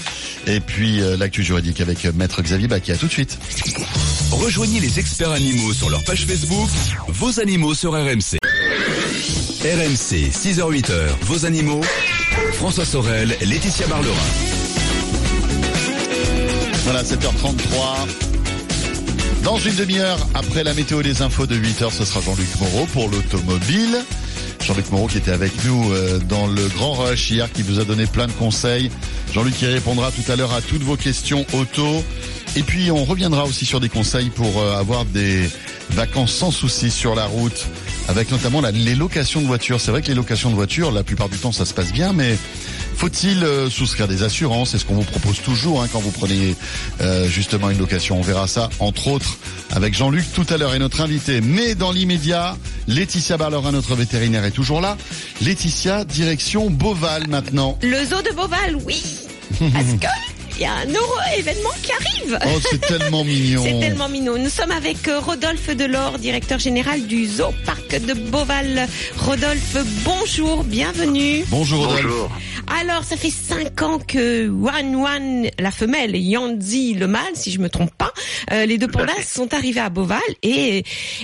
[0.47, 3.37] Et puis euh, l'actu juridique avec Maître Xavier qui a tout de suite.
[4.31, 6.69] Rejoignez les experts animaux sur leur page Facebook,
[7.07, 8.37] vos animaux sur RMC.
[9.63, 11.81] RMC, 6h-8h, vos animaux.
[12.53, 14.15] François Sorel, Laetitia Barlerin.
[16.83, 18.07] Voilà, 7h33.
[19.43, 23.09] Dans une demi-heure, après la météo des infos de 8h, ce sera Jean-Luc Moreau pour
[23.09, 23.97] l'automobile.
[24.61, 27.85] Jean-Luc Moreau qui était avec nous euh, dans le Grand Rush hier, qui vous a
[27.85, 28.89] donné plein de conseils.
[29.33, 32.03] Jean-Luc qui répondra tout à l'heure à toutes vos questions auto.
[32.55, 35.49] Et puis on reviendra aussi sur des conseils pour euh, avoir des
[35.91, 37.67] vacances sans soucis sur la route,
[38.07, 39.81] avec notamment les locations de voitures.
[39.81, 42.13] C'est vrai que les locations de voitures, la plupart du temps, ça se passe bien,
[42.13, 42.37] mais
[42.95, 44.71] faut-il euh, souscrire des assurances?
[44.71, 46.55] C'est ce qu'on vous propose toujours hein, quand vous prenez
[47.01, 48.17] euh, justement une location.
[48.17, 49.37] On verra ça, entre autres,
[49.71, 51.41] avec Jean-Luc tout à l'heure et notre invité.
[51.41, 54.97] Mais dans l'immédiat, Laetitia Barlerin, notre vétérinaire, est toujours là.
[55.41, 57.77] Laetitia, direction Beauval maintenant.
[57.81, 59.03] Le zoo de Beauval, oui.
[59.59, 62.39] Que il y a un heureux événement qui arrive.
[62.45, 63.63] Oh, c'est tellement mignon.
[63.63, 64.37] C'est tellement mignon.
[64.37, 68.87] Nous sommes avec euh, Rodolphe Delors, directeur général du Zoo Parc de Beauval.
[69.17, 71.43] Rodolphe, bonjour, bienvenue.
[71.49, 72.03] Bonjour Rodolphe.
[72.03, 72.31] Bonjour.
[72.79, 77.51] Alors, ça fait cinq ans que Wan Wan, la femelle, et Yanzi, le mâle, si
[77.51, 78.11] je me trompe pas,
[78.51, 80.83] euh, les deux pandas sont arrivés à Beauval et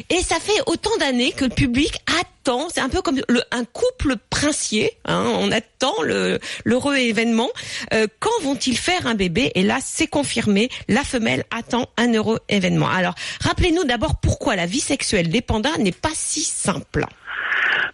[0.10, 2.68] et ça fait autant d'années que le public attend.
[2.74, 4.98] C'est un peu comme le, un couple princier.
[5.06, 7.50] Hein, on attend le l'heureux événement.
[7.94, 10.70] Euh, quand vont-ils faire un bébé Et là, c'est confirmé.
[10.88, 12.90] La femelle attend un heureux événement.
[12.90, 17.06] Alors, rappelez-nous d'abord pourquoi la vie sexuelle des pandas n'est pas si simple.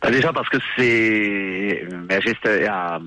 [0.01, 1.85] Bah, déjà parce que c'est
[2.23, 2.99] gesta- la,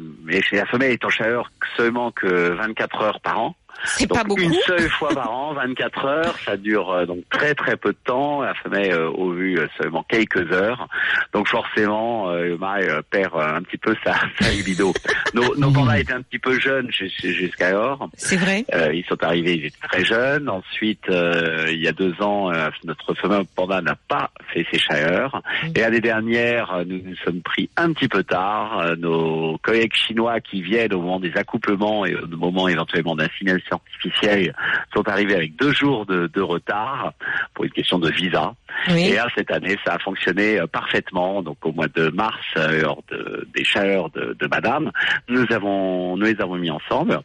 [0.53, 3.55] la femelle est en chaleur seulement que 24 heures par an.
[3.85, 4.40] C'est pas beaucoup.
[4.43, 7.99] une seule fois par an, 24 heures, ça dure euh, donc très très peu de
[8.05, 8.43] temps.
[8.43, 10.88] La femelle euh, au vu euh, seulement quelques heures.
[11.33, 14.93] Donc forcément, euh, euh, perd euh, un petit peu sa, sa libido.
[15.35, 18.09] Nos, nos pandas étaient un petit peu jeunes jus- jusqu'alors.
[18.16, 18.64] C'est vrai.
[18.75, 20.49] Euh, ils sont arrivés, ils étaient très jeunes.
[20.49, 24.79] Ensuite, euh, il y a deux ans, euh, notre femelle panda n'a pas fait ses
[24.79, 25.43] chaleurs.
[25.75, 28.81] Et l'année dernière, euh, nous nous sommes pris un petit peu tard.
[28.81, 33.70] Euh, nos collègues chinois qui viennent au moment des accouplements et au moment éventuellement d'insémination
[33.73, 34.55] artificielle
[34.95, 37.13] sont arrivés avec deux jours de, de retard
[37.55, 38.55] pour une question de visa.
[38.89, 39.09] Oui.
[39.09, 41.43] Et là, cette année, ça a fonctionné euh, parfaitement.
[41.43, 44.91] Donc, au mois de mars, lors de- des chaleurs de, de Madame,
[45.29, 47.21] nous avons, nous les avons mis ensemble.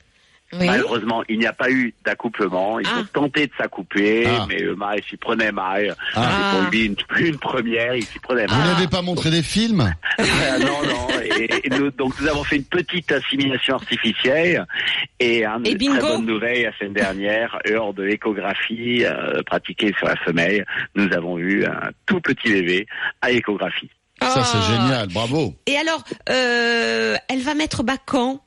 [0.59, 0.67] Oui.
[0.67, 2.79] Malheureusement, il n'y a pas eu d'accouplement.
[2.79, 2.99] Ils Ah.
[2.99, 4.45] ont tenté de s'accoupler, Ah.
[4.47, 5.95] mais le mâle s'y prenait mal.
[6.15, 6.51] Ah.
[6.61, 8.67] Pour lui une, une première, il s'y prenait Vous mal.
[8.73, 9.93] n'avez pas montré des films?
[10.17, 10.23] Ah,
[10.59, 11.07] non, non.
[11.37, 14.65] Et, et nous, donc nous avons fait une petite assimilation artificielle
[15.19, 20.07] et une Et très bonne nouvelle la semaine dernière, lors de l'échographie euh, pratiquée sur
[20.07, 20.65] la femelle,
[20.95, 22.85] nous avons eu un tout petit bébé
[23.21, 23.89] à l'échographie.
[24.21, 24.71] Ça, c'est Ah.
[24.71, 25.07] génial.
[25.09, 25.53] Bravo.
[25.67, 28.41] Et alors, euh, elle va mettre bas quand?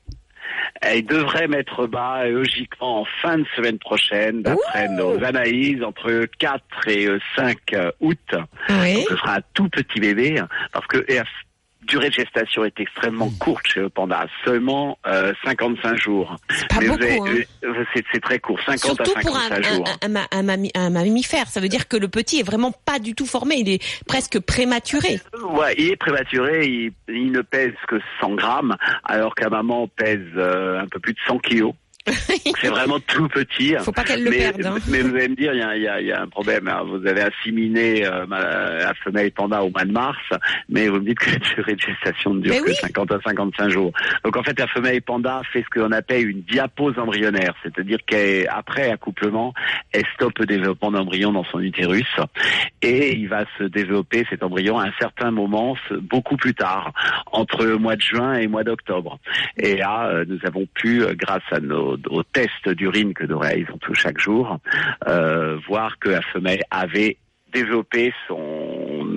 [0.81, 6.09] Elle devrait mettre bas euh, logiquement en fin de semaine prochaine, d'après nos analyses, entre
[6.09, 7.57] le 4 et le 5
[7.99, 8.17] août.
[8.69, 8.95] Oui.
[8.95, 11.05] Donc ce sera un tout petit bébé, hein, parce que
[11.89, 16.35] durée de gestation est extrêmement courte chez le panda, seulement euh, 55 jours.
[16.49, 17.03] C'est pas Mais vous beaucoup.
[17.27, 17.45] avez- hein.
[17.65, 19.85] euh, c'est, c'est très court, 50 Surtout à pour un, 55 un, jours.
[20.31, 20.47] un,
[20.85, 21.47] un- mammifère.
[21.47, 23.55] Ça veut dire que le petit est vraiment pas du tout formé.
[23.57, 25.19] Il est presque prématuré.
[25.51, 30.19] Ouais, il est prématuré, il, il ne pèse que 100 grammes, alors qu'à maman pèse
[30.37, 31.73] euh, un peu plus de 100 kilos.
[32.61, 33.75] C'est vraiment tout petit.
[33.79, 34.65] Faut pas qu'elle le mais, perde.
[34.65, 34.75] hein.
[34.89, 36.71] mais vous allez me dire, il y a, y a- y a un problème.
[36.87, 40.17] Vous avez assimilé euh, ma- la femelle panda au mois de mars,
[40.69, 42.75] mais vous me dites que la durée de gestation ne dure Mais que oui.
[42.75, 43.91] 50 à 55 jours.
[44.23, 48.91] Donc en fait, la femelle panda fait ce qu'on appelle une diapose embryonnaire, c'est-à-dire qu'après
[48.91, 49.53] accouplement,
[49.91, 52.07] elle stoppe le développement d'embryon dans son utérus
[52.81, 56.93] et il va se développer cet embryon à un certain moment, beaucoup plus tard,
[57.31, 59.19] entre le mois de juin et le mois d'octobre.
[59.57, 63.37] Et là, euh, nous avons pu, euh, grâce à nos aux tests d'urine que nous
[63.39, 64.57] réalisons tous chaque jour,
[65.07, 67.17] euh, voir que la femelle avait
[67.53, 69.07] développé son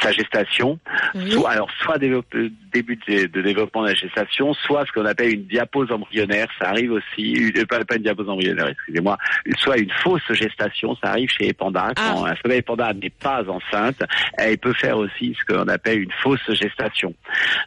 [0.00, 0.78] sa gestation,
[1.14, 1.30] Oui.
[1.30, 2.34] soit alors soit développe-
[2.72, 6.68] début de, de développement de la gestation, soit ce qu'on appelle une diapose embryonnaire, ça
[6.70, 9.16] arrive aussi, une- pas, pas une diapose embryonnaire, excusez-moi,
[9.58, 11.92] soit une fausse gestation, ça arrive chez les pandas.
[11.96, 14.02] Quand un femelle panda n'est pas enceinte,
[14.38, 17.14] elle peut faire aussi ce qu'on appelle une fausse gestation.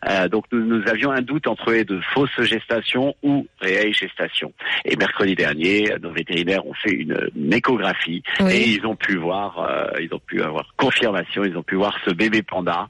[0.09, 4.51] Euh, donc nous, nous avions un doute entre les deux, fausse gestation ou réelle gestation.
[4.85, 8.51] Et mercredi dernier, nos vétérinaires ont fait une, une échographie Oui.
[8.51, 11.95] et ils ont pu voir, euh, ils ont pu avoir confirmation, ils ont pu voir
[12.05, 12.87] ce bébé panda.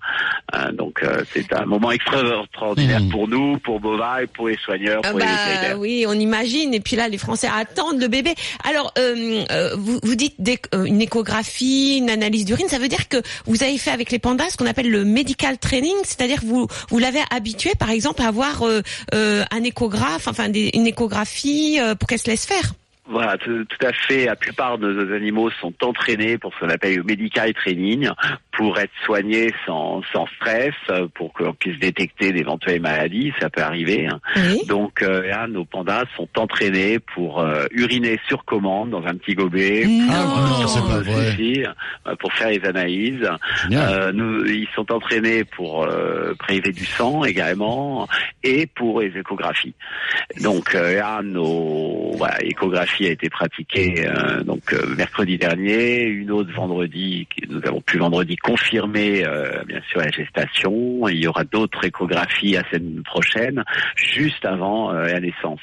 [0.56, 3.10] Euh, donc euh, c'est un moment extraordinaire Mmh.
[3.10, 5.80] pour nous, pour Bova, pour les soigneurs, Ah pour les bah, vétérinaires.
[5.80, 6.74] oui, on imagine.
[6.74, 8.34] Et puis là, les Français attendent le bébé.
[8.64, 12.68] Alors, euh, euh, vous, vous dites des- euh, une échographie, une analyse d'urine.
[12.70, 15.58] Ça veut dire que vous avez fait avec les pandas ce qu'on appelle le medical
[15.58, 18.82] training, c'est-à-dire que vous vous l'avez habitué, par exemple, à avoir euh,
[19.14, 22.74] euh, un échographe, enfin des- une échographie euh, pour qu'elle se laisse faire.
[23.08, 24.26] Voilà, tout, tout à fait.
[24.26, 28.10] La plupart de nos animaux sont entraînés pour ce qu'on appelle le medical training,
[28.52, 30.74] pour être soignés sans, sans stress,
[31.14, 34.08] pour qu'on puisse détecter d'éventuelles maladies, ça peut arriver.
[34.08, 34.20] hein.
[34.38, 34.66] Oui.
[34.68, 39.36] Donc euh, là, nos pandas sont entraînés pour euh, uriner sur commande dans un petit
[39.36, 39.86] gobelet.
[39.86, 40.08] Non.
[40.10, 41.02] Ah, non, c'est pas
[42.08, 43.30] Euh, pour faire les analyses.
[43.72, 48.08] Euh, nous, ils sont entraînés pour euh, prélever du sang également
[48.44, 49.76] et pour les échographies.
[50.42, 52.38] Donc euh, là, nos voilà,
[53.04, 57.28] a été pratiquée euh, donc euh, mercredi dernier, une autre vendredi.
[57.50, 61.08] Nous avons pu vendredi confirmer euh, bien sûr la gestation.
[61.10, 63.64] Il y aura d'autres échographies la semaine prochaine,
[63.96, 65.60] juste avant la naissance.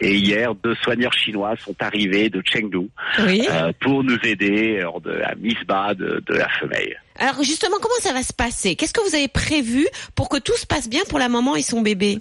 [0.00, 2.88] Et hier, deux soigneurs chinois sont arrivés de Chengdu
[3.26, 3.46] Oui.
[3.80, 6.98] pour nous aider lors de la mise bas de, de la femelle.
[7.22, 8.74] Alors justement, comment ça va se passer?
[8.74, 11.62] Qu'est-ce que vous avez prévu pour que tout se passe bien pour la maman et
[11.62, 12.18] son bébé?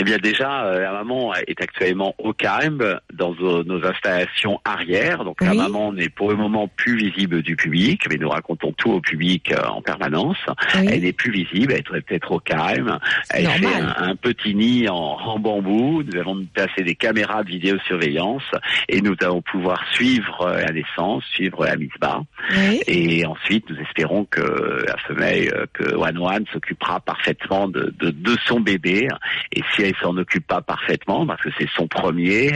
[0.00, 5.22] Eh bien déjà, euh, la maman est actuellement au calme dans nos, nos installations arrière.
[5.24, 8.90] Donc la maman n'est pour le moment plus visible du public, mais nous racontons tout
[8.90, 10.38] au public euh, en permanence.
[10.74, 12.98] Elle n'est plus visible, elle est peut-être au calme.
[13.32, 13.94] Elle fait Normal.
[13.98, 16.02] un, un petit nid en, en bambou.
[16.02, 18.42] Nous avons placé des caméras de vidéosurveillance
[18.88, 22.20] et nous allons pouvoir suivre euh, la naissance, suivre la mise bas.
[22.56, 22.80] Oui.
[22.88, 24.39] Et ensuite, nous espérons que
[24.86, 29.08] la femelle, euh, que One One s'occupera parfaitement de, de, de son bébé.
[29.52, 32.52] Et si elle s'en occupe pas parfaitement, parce que c'est son premier,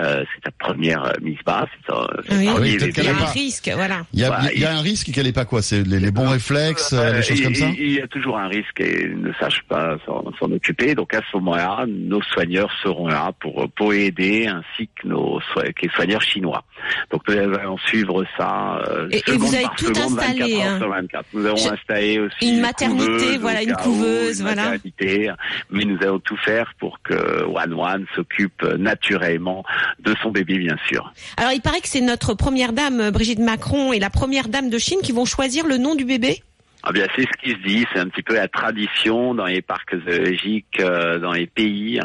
[0.00, 2.46] euh, c'est sa première euh, mise bas, c'est son, son Oui.
[2.48, 4.06] Ah oui, Il y a un risque, voilà.
[4.12, 6.00] Il y a, Voilà, il y a un risque qu'elle ait pas quoi C'est les,
[6.00, 8.72] les bons réflexes, euh, les choses il- comme ça il, y a toujours un risque
[8.74, 10.94] qu'elle ne sache pas s'en s'en occuper.
[10.94, 15.82] Donc à ce moment-là, nos soigneurs seront là pour pour aider, ainsi que nos que
[15.82, 16.64] les soigneurs chinois.
[17.10, 18.80] Donc nous allons suivre ça.
[18.88, 20.78] euh, Et- et seconde vous avez par tout seconde, installé, 24 heures hein.
[21.08, 21.26] Sur 24.
[21.32, 24.62] Nous avons Je- installé aussi Une maternité, couveuse voilà, une où, couveuse, une voilà.
[24.70, 25.30] maternité.
[25.70, 29.64] Mais nous allons tout faire pour que One One s'occupe naturellement
[30.00, 31.12] de son bébé, bien sûr.
[31.36, 34.78] Alors il paraît que c'est notre première dame, Brigitte Macron, et la première dame de
[34.78, 36.42] Chine qui vont choisir le nom du bébé
[36.82, 39.60] Ah bien, c'est ce qui se dit, c'est un petit peu la tradition dans les
[39.62, 42.00] parcs zoologiques, euh, dans les pays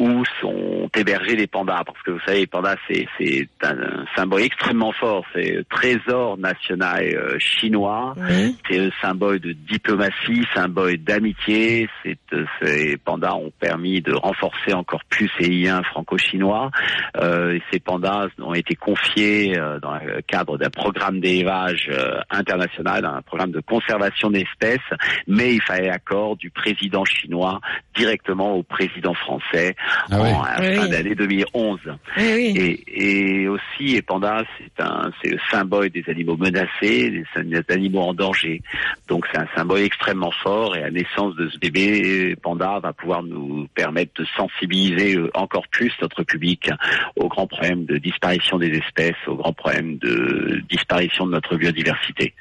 [0.00, 4.04] où sont hébergés les pandas, parce que vous savez, les pandas, c'est c'est un, un
[4.16, 8.56] symbole extrêmement fort, c'est le trésor national euh, chinois, Oui.
[8.68, 11.88] c'est le symbole de diplomatie, symbole d'amitié.
[12.02, 16.70] C'est, euh, ces pandas ont permis de renforcer encore plus les liens franco-chinois.
[17.18, 23.04] Euh, ces pandas ont été confiés euh, dans le cadre d'un programme d'élevage euh, international,
[23.04, 24.78] un programme de conservation d'espèces,
[25.26, 27.60] mais il fallait l'accord du président chinois
[27.94, 29.74] directement au président français
[30.10, 30.30] Ah oui.
[30.30, 30.90] en à Oui, fin oui.
[30.90, 31.78] d'année 2011.
[31.86, 32.54] Oui, oui.
[32.56, 37.62] Et, et aussi, les pandas, c'est un, c'est le symbole des animaux menacés, des, des
[37.74, 38.62] animaux en danger.
[39.08, 43.22] Donc c'est un symbole extrêmement fort et la naissance de ce bébé panda va pouvoir
[43.22, 46.70] nous permettre de sensibiliser euh, encore plus notre public
[47.16, 52.34] aux grands problèmes de disparition des espèces, aux grands problèmes de disparition de notre biodiversité.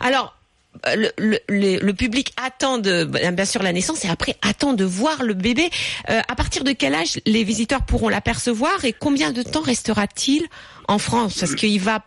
[0.00, 0.35] Alors,
[0.94, 4.84] le, le, le- public attend de, bah, bien sûr la naissance et après attend de
[4.84, 5.70] voir le bébé.
[6.10, 10.46] Euh, à partir de quel âge les visiteurs pourront l'apercevoir et combien de temps restera-t-il
[10.88, 12.02] en France Parce qu'il va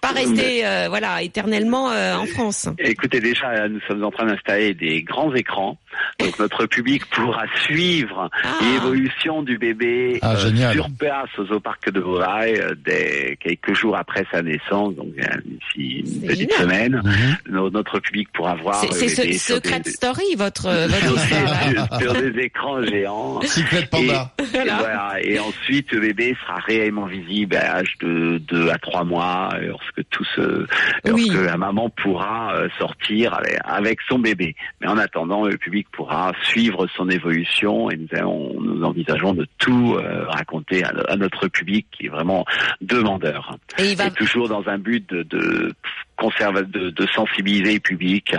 [0.00, 2.68] pas rester euh, voilà éternellement euh, en France.
[2.78, 5.78] Écoutez, déjà, là, nous sommes en train d'installer des grands écrans.
[6.18, 8.58] Donc, notre public pourra suivre Ah.
[8.64, 13.96] l'évolution du bébé Ah, euh, sur place au zooparc de Beauvais euh, dès quelques jours
[13.96, 16.58] après sa naissance, donc euh, d'ici une petite génial.
[16.60, 17.00] semaine.
[17.04, 17.36] Mhm.
[17.54, 22.00] No- Notre public pourra voir C'est ce des- secret story votre euh, votre sur histoire.
[22.00, 23.40] sur des écrans géants.
[23.42, 24.32] Secret Panda.
[24.40, 25.12] Et, et voilà.
[25.22, 30.02] Et ensuite, le bébé sera réellement visible à l'âge de 2 à 3 mois, lorsque
[30.10, 30.66] tout se,
[31.10, 31.28] Oui.
[31.28, 34.54] lorsque la maman pourra euh, sortir avec, avec son bébé.
[34.80, 39.96] Mais en attendant, le public pourra suivre son évolution et nous, nous envisageons de tout
[39.96, 42.44] euh, raconter à, à notre public qui est vraiment
[42.80, 43.56] demandeur.
[43.78, 45.72] Et il va Et toujours dans un but de, de,
[46.18, 48.34] conserva- de, de sensibiliser le public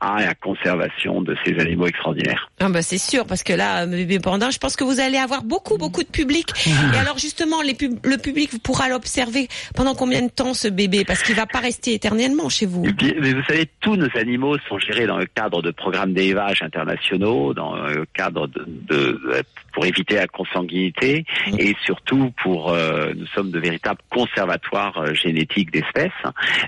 [0.00, 2.50] à la conservation de ces animaux extraordinaires.
[2.60, 5.42] Ah bah c'est sûr parce que là bébé panda, je pense que vous allez avoir
[5.42, 6.46] beaucoup beaucoup de public.
[6.94, 11.04] Et alors justement les pub- le public pourra l'observer pendant combien de temps ce bébé?
[11.04, 12.84] Parce qu'il va pas rester éternellement chez vous.
[13.20, 17.54] Mais vous savez, tous nos animaux sont gérés dans le cadre de programmes d'élevage internationaux,
[17.54, 21.24] dans le cadre de, de- de- pour éviter la consanguinité
[21.58, 26.10] et surtout pour euh, nous sommes de véritables conservatoires euh, génétiques d'espèces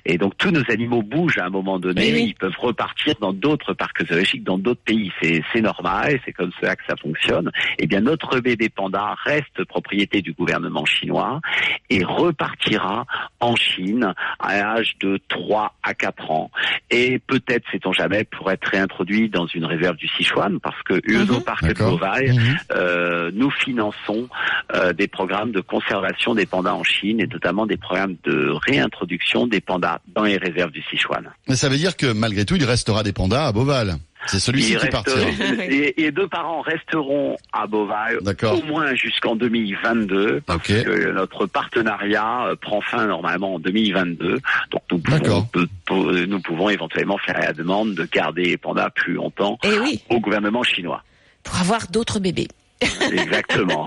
[0.05, 3.33] et donc tous nos animaux bougent à un moment donné, Oui, ils peuvent repartir dans
[3.33, 6.97] d'autres parcs zoologiques, dans d'autres pays, c'est c'est normal, et c'est comme cela que ça
[6.97, 7.51] fonctionne.
[7.79, 11.41] Eh bien notre bébé panda reste propriété du gouvernement chinois
[11.89, 13.07] et repartira
[13.41, 16.51] en Chine à l'âge de 3 à 4 ans.
[16.91, 21.25] Et peut-être, sait-on jamais, pour être réintroduit dans une réserve du Sichuan, parce que de
[21.69, 21.99] D'accord.
[21.99, 22.57] Beauvais, Mhm.
[22.73, 23.00] euh,
[23.33, 24.29] nous finançons
[24.75, 29.47] euh, des programmes de conservation des pandas en Chine et notamment des programmes de réintroduction
[29.47, 31.31] des pandas dans les réserves du Sichuan.
[31.49, 33.97] Mais ça veut dire que malgré tout, il restera des pandas à Beauval.
[34.27, 35.19] C'est celui-ci qui partira.
[35.69, 37.67] et, et deux parents resteront à
[38.21, 38.59] D'accord.
[38.59, 40.85] au moins jusqu'en 2022 parce Ok.
[40.85, 44.39] que notre partenariat euh, prend fin normalement en 2022.
[44.71, 45.47] Donc nous pouvons,
[46.29, 50.63] nous éventuellement faire la demande de garder les pandas plus longtemps Et oui, au gouvernement
[50.63, 51.03] chinois.
[51.43, 52.49] pour avoir d'autres bébés.
[53.12, 53.87] Exactement.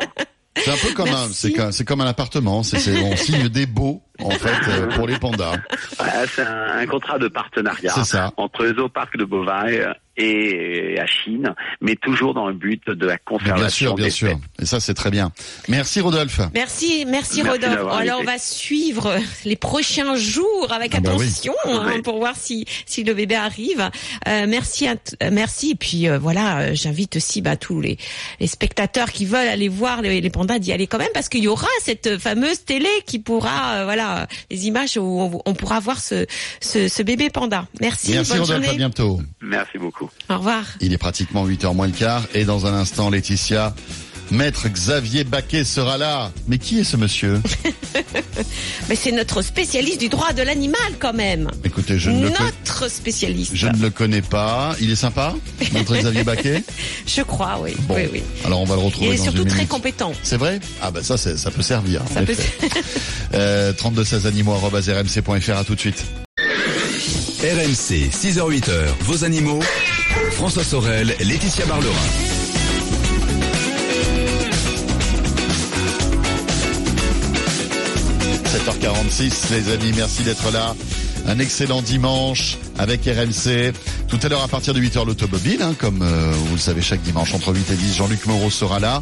[0.55, 1.33] C'est un peu comme un, Merci.
[1.33, 2.63] c'est comme, c'est comme un appartement.
[2.63, 5.53] C'est, c'est, on signe des baux en fait, euh, pour les pandas.
[5.99, 8.31] Ouais, c'est un, un contrat de partenariat ça.
[8.37, 13.17] entre le zooparc de Beauvais et la Chine, mais toujours dans le but de la
[13.17, 14.39] conservation bien sûr, bien des sûr.
[14.61, 15.31] Et ça, c'est très bien.
[15.67, 16.39] Merci Rodolphe.
[16.53, 17.91] Merci, merci, Merci Rodolphe.
[17.91, 21.23] Alors on va suivre les prochains jours avec Ah bah oui.
[21.25, 22.01] attention hein, Oui.
[22.03, 23.89] pour voir si si le bébé arrive.
[24.27, 25.71] Euh, merci, à euh, merci.
[25.71, 27.97] Et puis euh, voilà, euh, j'invite aussi bah, tous les,
[28.39, 31.43] les spectateurs qui veulent aller voir les, les pandas d'y aller quand même parce qu'il
[31.43, 35.79] y aura cette fameuse télé qui pourra, euh, voilà, les images où on, on pourra
[35.79, 36.25] voir ce,
[36.61, 37.67] ce, ce bébé panda.
[37.81, 38.77] Merci, Merci bonne Rodolphe, à journée.
[38.77, 39.21] bientôt.
[39.41, 40.09] Merci beaucoup.
[40.29, 40.63] Au revoir.
[40.81, 43.73] Il est pratiquement 8h moins le quart et dans un instant, Laetitia,
[44.31, 46.31] Maître Xavier Baquet sera là.
[46.47, 47.39] Mais qui est ce monsieur
[48.89, 51.49] Mais c'est notre spécialiste du droit de l'animal quand même.
[51.63, 53.51] Écoutez, je ne, Notre spécialiste.
[53.53, 54.75] je ne le connais pas.
[54.81, 55.35] Il est sympa,
[55.71, 56.63] Maître Xavier Baquet
[57.07, 57.75] Je crois, oui.
[57.81, 58.23] Bon, oui, oui.
[58.45, 59.69] alors on va le Il retrouver est dans surtout une très minute.
[59.69, 60.13] compétent.
[60.23, 60.59] C'est vrai?
[60.81, 62.01] Ah bah ça, ça peut servir.
[62.13, 62.35] Ça peut-
[63.33, 65.57] euh, 32 16 animaux arobase rmc.fr.
[65.57, 66.03] À tout de suite.
[67.43, 69.59] RMC, 6h-8h, vos animaux.
[70.31, 71.91] François Sorel, Laetitia Barlerin.
[78.53, 80.75] 7h46, les amis, merci d'être là.
[81.27, 83.73] Un excellent dimanche avec RMC.
[84.07, 87.01] Tout à l'heure, à partir de 8h, l'automobile, hein, comme euh, vous le savez, chaque
[87.01, 89.01] dimanche, entre 8 et 10, Jean-Luc Moreau sera là.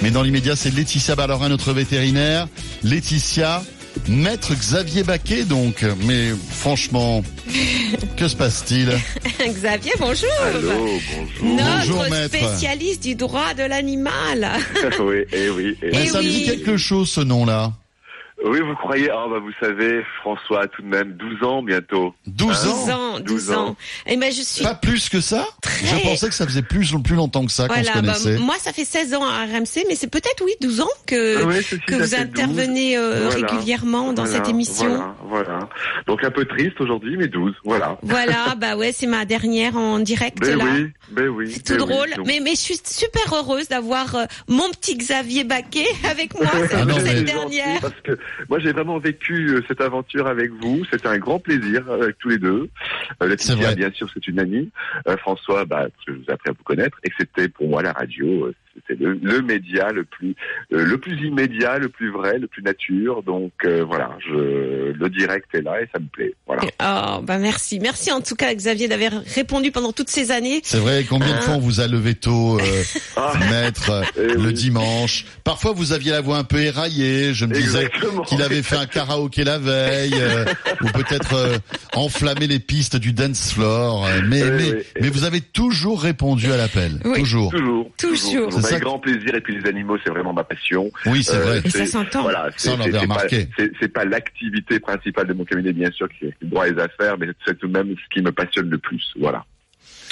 [0.00, 2.48] Mais dans l'immédiat, c'est Laetitia Ballerin, notre vétérinaire.
[2.82, 3.62] Laetitia,
[4.08, 5.84] maître Xavier Baquet, donc.
[6.06, 7.22] Mais franchement,
[8.16, 8.88] que se passe-t-il?
[9.52, 10.28] Xavier, bonjour.
[10.46, 11.56] Allô, bonjour.
[11.56, 12.34] Notre Bonjour, maître.
[12.38, 14.48] spécialiste du droit de l'animal.
[15.00, 16.32] oui, et oui, et Eh Ça me oui.
[16.32, 17.72] dit quelque chose, ce nom-là.
[18.44, 22.14] Oui, vous croyez, ah bah vous savez, François a tout de même 12 ans bientôt.
[22.28, 22.74] 12 Ah, ans?
[22.84, 23.66] 12 ans, 12 12 ans.
[23.70, 23.76] ans.
[24.06, 25.44] Et ben je suis Pas plus que ça?
[25.60, 28.12] Très- Je pensais que ça faisait plus, plus longtemps que ça qu'on se voilà, bah,
[28.14, 28.38] connaissait.
[28.38, 31.52] moi ça fait 16 ans à RMC, mais c'est peut-être oui 12 ans que Ah
[31.56, 32.14] ceci, que vous fait 12.
[32.14, 33.46] intervenez euh, Voilà.
[33.48, 34.86] régulièrement dans Voilà, cette émission.
[34.88, 35.68] Voilà, voilà.
[36.06, 37.98] Donc un peu triste aujourd'hui, mais 12, voilà.
[38.02, 40.64] Voilà, bah ouais, c'est ma dernière en direct Ben là.
[40.64, 41.50] oui, ben oui.
[41.54, 41.88] C'est tout ben oui.
[41.88, 46.34] drôle, Donc- mais mais je suis super heureuse d'avoir euh, mon petit Xavier Baquet avec
[46.34, 47.66] moi cette, Ah non, cette dernière.
[47.66, 48.18] gentil, Parce que
[48.48, 50.84] moi j'ai vraiment vécu euh, cette aventure avec vous.
[50.90, 52.68] C'était un grand plaisir euh, avec tous les deux.
[53.22, 53.76] Euh, Laetitia, vrai.
[53.76, 54.70] bien sûr, c'est une amie.
[55.06, 56.98] Euh, François, bah, parce que je vous appris à vous connaître.
[57.04, 58.52] Et c'était pour moi la radio.
[58.78, 60.34] Euh, C'était le, le média le plus
[60.72, 63.22] euh, le plus immédiat, le plus vrai, le plus nature.
[63.22, 66.34] Donc euh, voilà, je, le direct est là et ça me plaît.
[66.46, 66.62] Voilà.
[66.82, 67.78] Oh, bah merci.
[67.80, 70.60] Merci en tout cas Xavier d'avoir répondu pendant toutes ces années.
[70.64, 72.82] C'est vrai, combien de Hein fois on vous a levé tôt, euh,
[73.16, 74.52] Ah, maître, euh, Eh le oui.
[74.52, 75.24] dimanche?
[75.44, 77.88] Parfois vous aviez la voix un peu éraillée, je me disais
[78.26, 80.44] qu'il avait fait un karaoké la veille, euh,
[80.82, 81.58] ou peut-être euh,
[81.94, 84.82] enflammé les pistes du dance floor, euh, mais, Eh mais, oui.
[85.00, 87.20] mais vous avez toujours répondu à l'appel, Oui.
[87.20, 87.52] toujours.
[87.96, 88.52] Toujours.
[88.52, 89.34] C'est Avec que- grand plaisir.
[89.34, 90.90] Et puis les animaux, c'est vraiment ma passion.
[91.06, 91.62] Oui, c'est Euh, vrai.
[91.64, 92.22] Et ça s'entend.
[92.22, 93.48] Voilà, Ça, on l'avait c'est pas- remarqué.
[93.58, 96.80] C'est c'est pas l'activité principale de mon cabinet, bien sûr, qui est le droit des
[96.80, 99.02] affaires, mais c'est tout de même ce qui me passionne le plus.
[99.18, 99.44] Voilà.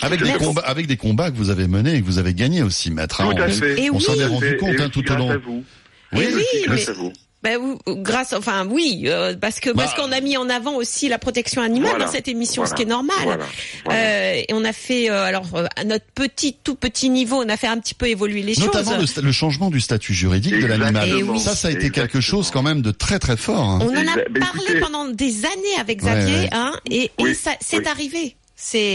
[0.02, 2.62] Avec des, combats, avec des combats que vous avez menés et que vous avez gagnés
[2.62, 3.20] aussi, maître.
[3.22, 3.30] hein.
[3.34, 3.80] Tout à on fait.
[3.82, 4.20] Et on s'en oui.
[4.20, 5.30] est rendu Et- compte et hein, tout au grâce long.
[5.30, 5.64] à vous.
[6.12, 7.12] Oui, Et oui, grâce mais- à vous.
[7.46, 10.74] Bah, vous- grâce, enfin oui, euh, parce que parce Bah, qu'on a mis en avant
[10.74, 12.06] aussi la protection animale Voilà.
[12.06, 13.14] dans cette émission, ce qui est normal.
[13.22, 13.44] Voilà.
[13.84, 14.00] Voilà.
[14.00, 15.44] Euh, et on a fait, euh, alors
[15.76, 18.92] à notre petit, tout petit niveau, on a fait un petit peu évoluer les Notamment
[18.94, 19.12] le, choses.
[19.12, 21.08] sta- le changement du statut juridique de l'animal.
[21.08, 21.38] Eh oui.
[21.38, 23.60] Ça, ça a été quelque chose quand même de très très fort.
[23.62, 23.78] hein.
[23.82, 26.48] On en a mais parlé pendant des années avec Xavier, Ouais, ouais.
[26.52, 27.86] hein, et, et Oui, ça, c'est oui.
[27.86, 28.36] arrivé.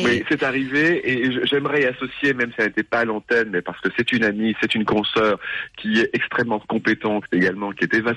[0.03, 3.79] Oui, c'est arrivé et j'aimerais associer, même si elle n'était pas à l'antenne, mais parce
[3.81, 5.39] que c'est une amie, c'est une consoeur
[5.77, 8.13] qui est extrêmement compétente également, qui est Eva.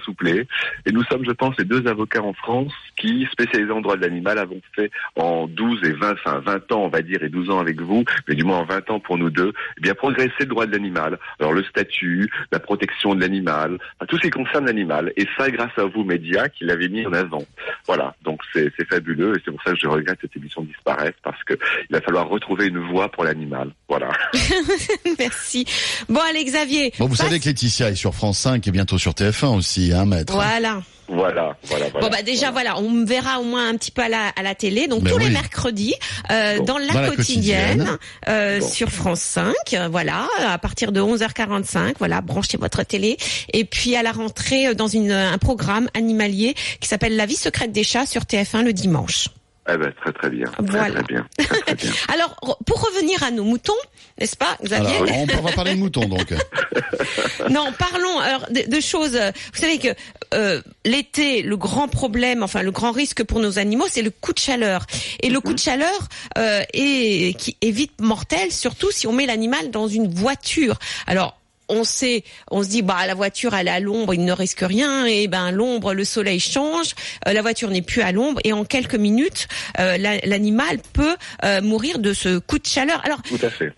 [0.86, 4.02] Et nous sommes, je pense, les deux avocats en France qui, spécialisés en droit de
[4.02, 7.50] l'animal, avons fait en 12 et 20, enfin 20 ans, on va dire, et 12
[7.50, 10.32] ans avec vous, mais du moins en 20 ans pour nous deux, eh bien progresser
[10.40, 11.18] le droit de l'animal.
[11.40, 15.12] Alors le statut, la protection de l'animal, enfin, tout ce qui concerne l'animal.
[15.16, 17.44] Et ça, grâce à vous, médias, qui l'avez mis en avant.
[17.86, 21.58] Voilà, donc c'est fabuleux et c'est pour ça que je regrette cette émission disparaisse parce
[21.58, 23.70] que il va falloir retrouver une voie pour l'animal.
[23.88, 24.10] Voilà.
[25.18, 25.64] merci.
[26.08, 26.92] Bon allez Xavier.
[26.98, 29.92] Bon, vous passe- savez que Laetitia est sur France 5 et bientôt sur TF1 aussi,
[29.92, 30.32] hein, maître.
[30.32, 30.82] Voilà.
[31.06, 32.00] Voilà, voilà, voilà.
[32.00, 34.42] Bon bah déjà voilà, on me verra au moins un petit peu à la, à
[34.42, 35.92] la télé, donc Ben tous les mercredis
[36.30, 36.64] euh, Bon.
[36.64, 37.98] dans la Dans la quotidienne, quotidienne.
[38.28, 38.66] euh, Bon.
[38.70, 43.18] sur France 5, euh, voilà, à partir de 11h45, voilà, branchez votre télé
[43.52, 47.70] et puis à la rentrée dans une, un programme animalier qui s'appelle La vie secrète
[47.70, 49.28] des chats sur TF1 le dimanche.
[49.66, 50.46] Eh ben, très très bien.
[50.58, 51.02] Voilà.
[51.02, 51.26] très bien.
[51.38, 51.90] Très, très bien.
[52.12, 53.72] Alors pour revenir à nos moutons,
[54.20, 56.34] n'est-ce pas Xavier Alors, on, va parler de moutons donc.
[57.50, 59.14] Non, parlons alors de, de choses.
[59.16, 59.88] euh, Vous savez que
[60.34, 64.32] euh, l'été, le grand problème, enfin le grand risque pour nos animaux, c'est le coup
[64.32, 64.86] de chaleur.
[65.20, 69.26] Et le coup de chaleur euh, est qui est vite mortel, surtout si on met
[69.26, 70.78] l'animal dans une voiture.
[71.06, 71.36] Alors
[71.68, 74.60] on sait, on se dit bah la voiture elle est à l'ombre, il ne risque
[74.60, 76.94] rien et ben l'ombre, le soleil change,
[77.26, 79.48] euh, la voiture n'est plus à l'ombre et en quelques minutes
[79.78, 83.00] euh, l'animal peut euh, mourir de ce coup de chaleur.
[83.04, 83.72] Alors tout à fait.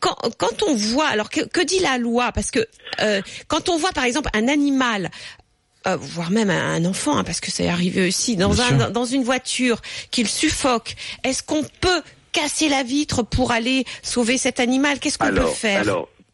[0.00, 2.32] Quand, quand on voit, alors que, que dit la loi?
[2.32, 2.66] Parce que
[3.46, 5.10] quand on voit par exemple un animal
[5.86, 9.80] voire même un enfant, hein, parce que c'est arrivé aussi dans, un, dans une voiture
[10.10, 10.96] qu'il suffoque.
[11.22, 14.98] Est-ce qu'on peut casser la vitre pour aller sauver cet animal?
[14.98, 15.84] Qu'est-ce qu'on peut faire?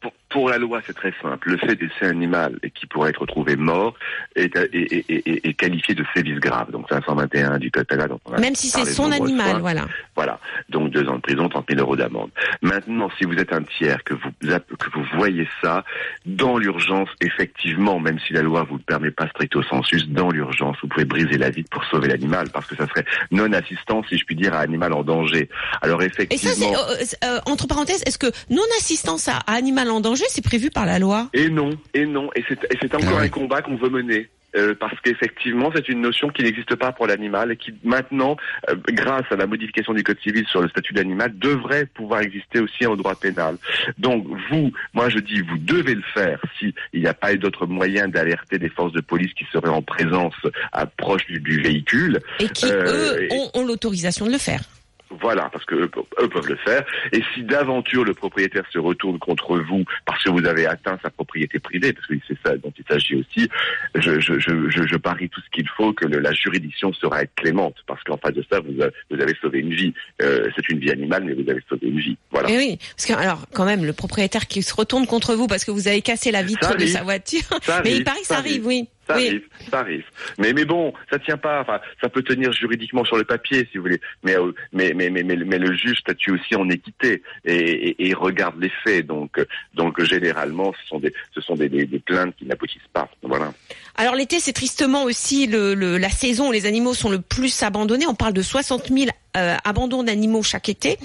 [0.05, 0.13] pour
[0.49, 1.51] la loi, c'est très simple.
[1.51, 3.95] Le fait d'essai animal et qui pourrait être retrouvé mort
[4.35, 6.71] est, est, qualifié de sévice grave.
[6.71, 8.11] Donc 521 du code pénal.
[8.39, 9.87] Même si c'est son animal, voilà.
[10.17, 10.39] Voilà.
[10.69, 12.31] Donc deux ans de prison, 30 000 euros d'amende.
[12.63, 15.85] Maintenant, si vous êtes un tiers, que vous que vous voyez ça
[16.27, 20.77] dans l'urgence, effectivement, même si la loi vous le permet pas stricto sensus, dans l'urgence,
[20.83, 24.19] vous pouvez briser la vitre pour sauver l'animal, parce que ça serait non assistance, si
[24.19, 25.49] je puis dire, à un animal en danger.
[25.83, 26.51] Alors effectivement.
[26.51, 30.24] Et ça, c'est euh, euh, entre parenthèses, est-ce que non assistance à animal en danger
[30.29, 31.29] c'est prévu par la loi.
[31.33, 34.29] Et non, et non, et c'est encore ah un combat qu'on veut mener.
[34.57, 38.37] Euh, parce qu'effectivement, c'est une notion qui n'existe pas pour l'animal et qui maintenant,
[38.69, 42.61] euh, grâce à la modification du Code civil sur le statut d'animal, devrait pouvoir exister
[42.61, 43.57] aussi en droit pénal.
[43.99, 47.67] Donc vous, moi je dis, vous devez le faire s'il n'y a pas eu d'autre
[47.67, 50.35] moyen d'alerter des forces de police qui seraient en présence
[50.73, 52.21] à proche du, véhicule.
[52.39, 54.63] Et qui, euh, eux, ont l'autorisation de le faire.
[55.11, 56.85] Voilà, parce que eux, peuvent le faire.
[57.13, 61.11] Et si d'aventure le propriétaire se retourne contre vous parce que vous avez atteint sa
[61.11, 63.49] propriété privée, parce que c'est ça dont il s'agit aussi,
[63.95, 67.77] je, je, je, je, parie tout ce qu'il faut que la juridiction sera être clémente,
[67.87, 69.93] parce qu'en face de ça, vous, vous avez sauvé une vie.
[70.23, 72.17] Euh, c'est une vie animale, mais vous avez sauvé une vie.
[72.31, 72.51] Voilà.
[72.51, 75.65] Et oui, parce que alors quand même, le propriétaire qui se retourne contre vous parce
[75.65, 77.43] que vous avez cassé la vitre de sa voiture,
[77.85, 78.89] mais il paraît que ça, arrive, oui.
[79.07, 80.05] Ça arrive, ça arrive.
[80.39, 81.61] Mais mais bon, ça tient pas.
[81.61, 84.01] Enfin, ça peut tenir juridiquement sur le papier, si vous voulez.
[84.23, 88.61] Mais euh, mais mais mais mais, le juge statue aussi en équité et, et, regarde
[88.61, 89.07] les faits.
[89.07, 89.45] Donc
[89.75, 93.09] donc généralement, ce sont des ce sont des, des, plaintes qui n'aboutissent pas.
[93.23, 93.53] Voilà.
[93.97, 97.63] Alors l'été, c'est tristement aussi le, le, la saison où les animaux sont le plus
[97.63, 98.07] abandonnés.
[98.07, 100.97] On parle de 60 000 euh, abandons d'animaux chaque été.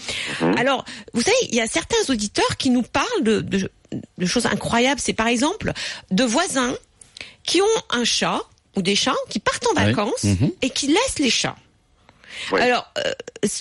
[0.42, 0.56] Mhm.
[0.58, 3.72] Alors, vous savez, il y a certains auditeurs qui nous parlent de, de,
[4.18, 5.00] de choses incroyables.
[5.00, 5.72] C'est par exemple
[6.12, 6.76] de voisins
[7.50, 8.42] qui ont un chat
[8.76, 10.52] ou des chats qui partent en vacances mhm.
[10.62, 11.56] et qui laissent les chats.
[12.54, 13.12] Alors, euh,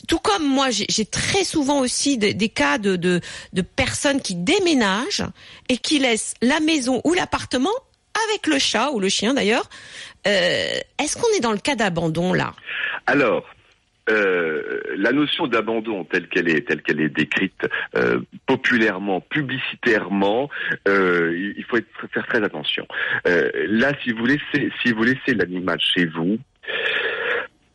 [0.07, 3.21] tout comme moi, j'ai très souvent aussi des, cas de, de,
[3.55, 5.25] de, personnes qui déménagent
[5.71, 7.73] et qui laissent la maison ou l'appartement
[8.29, 9.69] avec le chat ou le chien d'ailleurs.
[10.27, 12.53] Euh, Est-ce qu'on est dans le cas d'abandon là?
[13.07, 13.43] Alors,
[14.11, 20.51] euh, la notion d'abandon telle qu'elle est telle qu'elle est décrite euh, populairement, publicitairement,
[20.87, 22.87] euh, il faut être, faire très attention.
[23.25, 26.39] là, si vous laissez si vous laissez l'animal chez vous,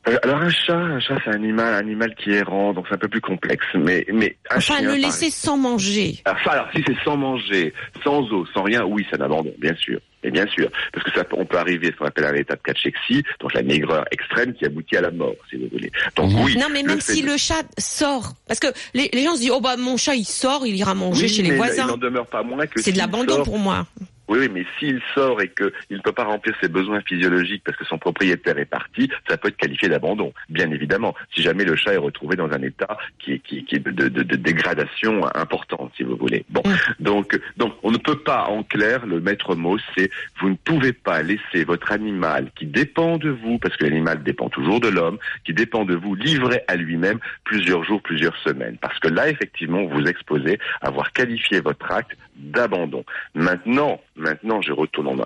[0.05, 2.95] alors un chat, un chat c'est un animal, un animal qui est errant, donc c'est
[2.95, 3.65] un peu plus complexe.
[3.75, 6.21] Mais mais un enfin le laisser sans manger.
[6.25, 7.73] Enfin alors si c'est sans manger,
[8.03, 9.99] sans eau, sans rien, oui c'est un abandon, bien sûr.
[10.25, 12.55] Et bien sûr, parce que ça, on peut arriver à ce qu'on appelle un état
[12.55, 15.91] de cachexie, donc la maigreur extrême qui aboutit à la mort, si vous voulez.
[16.15, 16.43] Donc mhm.
[16.43, 16.57] oui.
[16.57, 19.75] Non, mais même si le chat sort, parce que les, gens se disent, oh bah
[19.75, 21.83] mon chat il sort, il ira manger chez les voisins.
[21.83, 22.81] Il n'en demeure pas moins que.
[22.81, 23.85] C'est de l'abandon pour moi.
[24.27, 27.85] Oui, mais s'il sort et qu'il ne peut pas remplir ses besoins physiologiques parce que
[27.85, 31.13] son propriétaire est parti, ça peut être qualifié d'abandon, bien évidemment.
[31.33, 33.91] Si jamais le chat est retrouvé dans un état qui est, qui, qui est de,
[33.91, 36.45] de, de, dégradation importante, si vous voulez.
[36.49, 37.03] Bon, mm.
[37.03, 40.09] donc, donc on ne peut pas, en clair, le maître mot, c'est
[40.39, 44.49] vous ne pouvez pas laisser votre animal qui dépend de vous, parce que l'animal dépend
[44.49, 48.77] toujours de l'homme, qui dépend de vous, livré à lui-même plusieurs jours, plusieurs semaines.
[48.79, 53.03] Parce que là, effectivement, vous exposez à avoir qualifié votre acte d'abandon.
[53.35, 55.23] Maintenant, maintenant, je retourne en,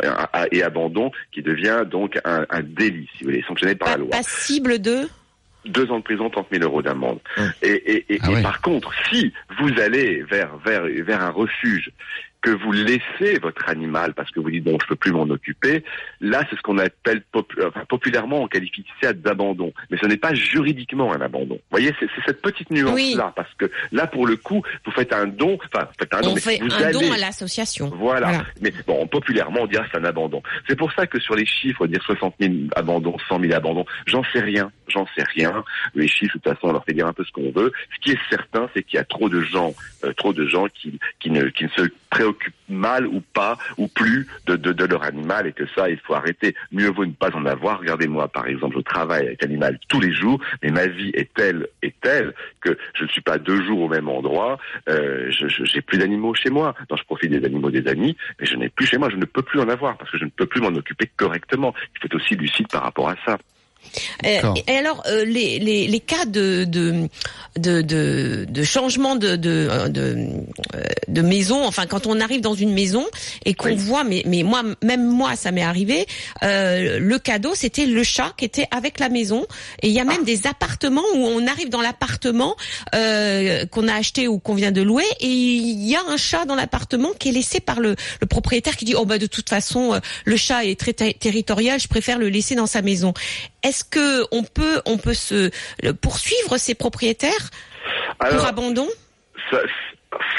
[0.51, 4.09] et abandon qui devient donc un, délit, si vous voulez, sanctionné par la loi.
[4.11, 5.07] Passible de
[5.65, 7.19] deux ans de prison, 30 000 euros d'amende.
[7.61, 11.91] Et, et, ah par contre, si vous allez vers, vers, vers un refuge
[12.47, 15.83] que vous laissez votre animal parce que vous dites bon je peux plus m'en occuper,
[16.21, 17.21] là c'est ce qu'on appelle
[17.89, 21.55] populairement on qualifie ça d'abandon, mais ce n'est pas juridiquement un abandon.
[21.55, 25.11] Vous voyez c'est cette petite nuance là parce que là pour le coup vous faites
[25.11, 27.91] un don, enfin faites un don, on fait un don à l'association.
[27.97, 28.45] Voilà.
[28.61, 30.41] mais bon populairement on dirait c'est un abandon.
[30.69, 34.23] C'est pour ça que sur les chiffres dire 60 000 abandons, 100 000 abandons, j'en
[34.31, 35.65] sais rien, j'en sais rien.
[35.95, 37.73] Les chiffres de toute façon on leur fait dire un peu ce qu'on veut.
[37.93, 39.73] Ce qui est certain c'est qu'il y a trop de gens,
[40.05, 43.87] euh, trop de gens qui qui ne qui ne se préoccupent mal ou pas ou
[43.87, 46.55] plus de, de, leur animal et que ça, il faut arrêter.
[46.71, 47.79] Mieux vaut ne pas en avoir.
[47.79, 51.67] Regardez-moi, par exemple, je travaille avec l'animal tous les jours, mais ma vie est telle
[51.81, 54.57] et telle que je ne suis pas deux jours au même endroit.
[54.89, 56.75] Euh, je j'ai plus d'animaux chez moi.
[56.89, 59.09] Donc je profite des animaux des amis, mais je n'ai plus chez moi.
[59.09, 61.73] Je ne peux plus en avoir parce que je ne peux plus m'en occuper correctement.
[61.95, 63.37] Il faut être aussi lucide par rapport à ça.
[64.25, 67.07] Euh, et alors euh, les, les, les cas de de
[67.57, 70.17] de, de, de changement de de, euh, de
[71.07, 73.05] de maison, enfin quand on arrive dans une maison
[73.45, 73.75] et qu'on Oui.
[73.75, 76.05] voit, mais mais moi même moi ça m'est arrivé,
[76.43, 79.45] euh, le cadeau c'était le chat qui était avec la maison
[79.81, 82.55] et il y a même des appartements où on arrive dans l'appartement
[82.93, 86.45] euh, qu'on a acheté ou qu'on vient de louer et il y a un chat
[86.45, 89.49] dans l'appartement qui est laissé par le, le propriétaire qui dit oh bah de toute
[89.49, 93.13] façon le chat est très ter- territorial, je préfère le laisser dans sa maison.
[93.67, 95.49] Est-ce que on peut on peut se
[95.83, 97.49] le- poursuivre ces propriétaires
[98.19, 98.87] pour abandon?
[99.51, 99.61] ça-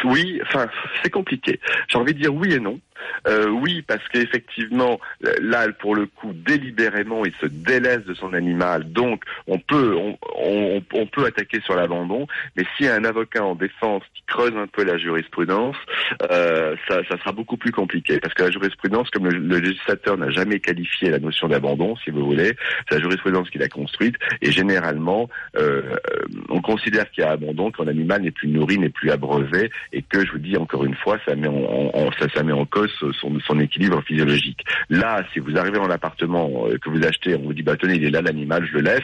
[0.05, 0.67] oui, enfin,
[1.03, 1.61] c'est compliqué.
[1.89, 2.81] J'ai envie de dire oui et non.
[3.27, 5.01] Euh, oui, parce qu'effectivement,
[5.41, 10.19] là, pour le coup, délibérément, il se délaisse de son animal, donc on peut, on,
[10.37, 12.27] on, on peut attaquer sur l'abandon.
[12.57, 15.77] Mais s'il y a un avocat en défense qui creuse un peu la jurisprudence,
[16.31, 20.31] euh, ça, ça sera beaucoup plus compliqué, parce que la jurisprudence, comme le, législateur n'a
[20.31, 22.53] jamais qualifié la notion d'abandon, si vous voulez,
[22.89, 25.83] c'est la jurisprudence qu'il a construite, et généralement, euh,
[26.49, 30.03] on considère qu'il y a abandon quand l'animal n'est plus nourri, n'est plus abreuvé, et
[30.03, 32.65] que je vous dis encore une fois, ça met en- en- ça, ça met en
[32.67, 34.65] cause son, son équilibre physiologique.
[34.91, 37.95] Là, si vous arrivez dans l'appartement euh, que vous achetez, on vous dit bah tenez,
[37.97, 39.03] il est là l'animal, je le laisse.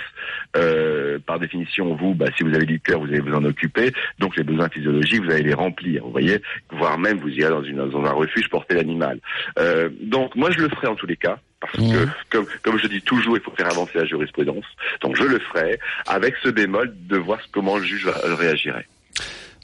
[0.56, 3.92] Euh, par définition, vous, bah, si vous avez du cœur, vous allez vous en occuper.
[4.18, 6.04] Donc les besoins physiologiques, vous allez les remplir.
[6.04, 9.18] Vous voyez, voire même vous irez dans, une, dans un refuge porter l'animal.
[9.58, 11.38] Euh, donc moi, je le ferai en tous les cas.
[11.60, 14.66] Parce que, comme, comme je dis toujours, il faut faire avancer la jurisprudence.
[15.00, 18.86] Donc je le ferai, avec ce bémol de voir comment le juge va- réagirait.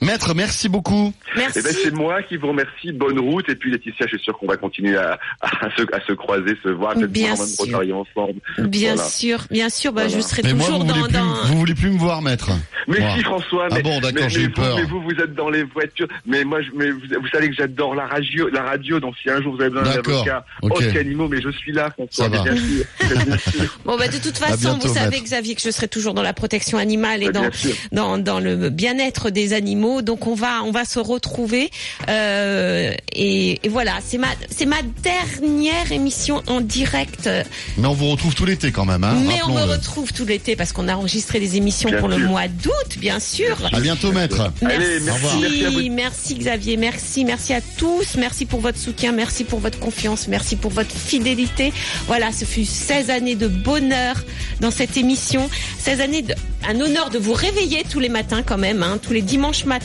[0.02, 1.12] Maître, merci beaucoup.
[1.36, 1.58] Merci.
[1.58, 2.90] Eh ben, c'est moi qui vous remercie.
[2.92, 3.48] Bonne route.
[3.50, 6.56] Et puis, Laetitia, je suis sûr qu'on va continuer à, à, se, à se croiser,
[6.62, 7.64] se voir, peut-être Bien même sûr.
[7.64, 8.40] retravailler ensemble.
[8.58, 9.10] Bien Voilà.
[9.10, 10.16] sûr, bien sûr, bah, Voilà.
[10.16, 11.44] je serai Mais moi, toujours vous voulez, dans, plus, dans...
[11.48, 12.50] vous voulez plus me voir, maître.
[12.88, 13.10] Mais Moi.
[13.16, 13.68] si, François.
[13.70, 14.76] Ah Mais, bon, d'accord, mais- j'ai mais vous, peur.
[14.76, 16.08] Mais vous, vous êtes dans les voitures.
[16.26, 18.98] Mais moi, je, mais vous, vous savez que j'adore la radio, la radio.
[19.00, 20.76] Donc, si un jour vous avez besoin d'un avocat, Ok.
[20.76, 22.24] autre animaux, mais je suis là, François.
[22.24, 22.42] Ça va.
[22.44, 22.84] mais Bien sûr.
[23.26, 23.78] Bien sûr.
[23.84, 25.24] Bon, bah, de toute façon, bientôt, vous savez, maître.
[25.24, 29.89] Xavier, que je serai toujours dans la protection animale et dans le bien-être des animaux.
[30.02, 31.70] Donc, on va, on va se retrouver.
[32.08, 37.28] Euh, et, et voilà, c'est ma, c'est ma dernière émission en direct.
[37.76, 39.16] Mais on vous retrouve tout l'été quand même, hein.
[39.26, 42.18] Mais on me retrouve tout l'été parce qu'on a enregistré des émissions Bien pour le
[42.18, 43.56] mois d'août, bien sûr.
[43.72, 44.52] À bientôt, maître.
[44.64, 49.78] Allez, merci, merci Xavier, merci, merci à tous, merci pour votre soutien, merci pour votre
[49.78, 51.72] confiance, merci pour votre fidélité.
[52.06, 54.16] Voilà, ce fut 16 années de bonheur
[54.60, 56.34] dans cette émission, 16 années de
[56.68, 59.79] un honneur de vous réveiller tous les matins quand même, hein, tous les dimanches matins.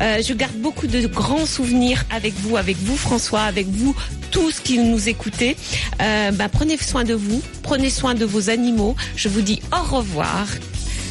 [0.00, 3.94] Euh, je garde beaucoup de grands souvenirs avec vous, avec vous François, avec vous
[4.30, 5.56] tous qui nous écoutez.
[6.00, 8.94] Euh, bah, prenez soin de vous, prenez soin de vos animaux.
[9.16, 10.46] Je vous dis au revoir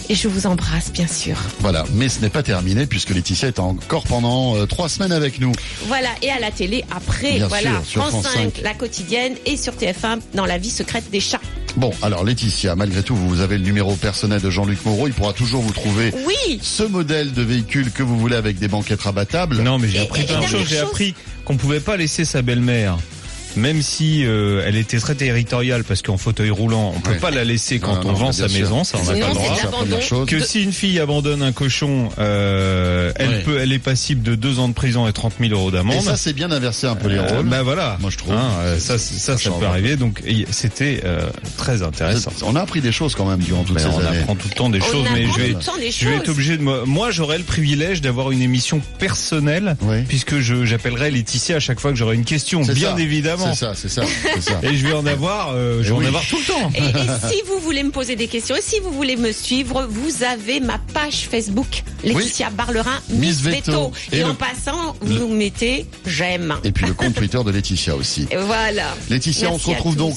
[0.09, 1.37] et je vous embrasse bien sûr.
[1.59, 5.39] Voilà, mais ce n'est pas terminé puisque Laetitia est encore pendant euh, trois semaines avec
[5.39, 5.51] nous.
[5.87, 8.61] Voilà, et à la télé après, Bien voilà, sûr, sur France France 5, 5.
[8.63, 11.41] la quotidienne, et sur TF1, dans la vie secrète des chats.
[11.75, 15.07] Bon, alors Laetitia, malgré tout, vous avez le numéro personnel de Jean-Luc Moreau.
[15.07, 18.67] Il pourra toujours vous trouver Oui, ce modèle de véhicule que vous voulez avec des
[18.67, 19.61] banquettes rabattables.
[19.61, 20.67] Non, mais j'ai appris plein de choses.
[20.67, 21.15] J'ai appris
[21.45, 22.97] qu'on pouvait pas laisser sa belle-mère,
[23.55, 27.17] même si euh, elle était très territoriale, parce qu'en fauteuil roulant, on peut Ouais.
[27.17, 28.59] pas la laisser quand Non, on non, vend sa sûr.
[28.61, 29.49] maison, ça on n'a pas le droit.
[29.49, 30.01] de C'est la première l'abandon.
[30.01, 30.27] chose.
[30.27, 33.41] Que si une fille abandonne un cochon, euh, elle Ouais.
[33.43, 36.01] peut, elle est passible de deux ans de prison et 30 000 euros Et d'amende.
[36.01, 37.45] ça, c'est bien d'inverser un peu les Euh, rôles.
[37.47, 37.97] bah voilà.
[37.99, 38.33] Moi, je trouve.
[38.33, 39.95] Hein, euh, ça, ça, ça, peut arriver.
[39.95, 40.21] Donc,
[40.51, 41.21] c'était euh,
[41.57, 42.31] très intéressant.
[42.43, 44.19] On a appris des choses quand même durant toutes ces on années.
[44.19, 45.91] apprend tout le temps des on choses, mais apprend je vais, tout le temps des
[45.91, 46.85] je vais être obligé de me...
[46.85, 50.03] Moi, j'aurai le privilège d'avoir une émission personnelle, Oui.
[50.07, 53.01] puisque je j'appellerai Laetitia à chaque fois que j'aurai une question, C'est bien ça.
[53.01, 53.38] évidemment.
[53.39, 54.01] C'est ça, c'est ça,
[54.35, 54.59] c'est ça.
[54.63, 56.05] Et je vais en avoir, euh, je vais oui.
[56.05, 56.71] en avoir tout le temps.
[56.75, 59.87] Et, et si vous voulez me poser des questions, et si vous voulez me suivre,
[59.89, 63.91] vous avez ma page Facebook, Laetitia Barlerin, Miss Veto.
[64.11, 66.55] Et Et, le- en passant, vous mettez j'aime.
[66.63, 68.27] Et puis le compte Twitter de Laetitia aussi.
[68.31, 68.95] Et voilà.
[69.09, 69.99] Laetitia, on se retrouve tous.
[69.99, 70.15] donc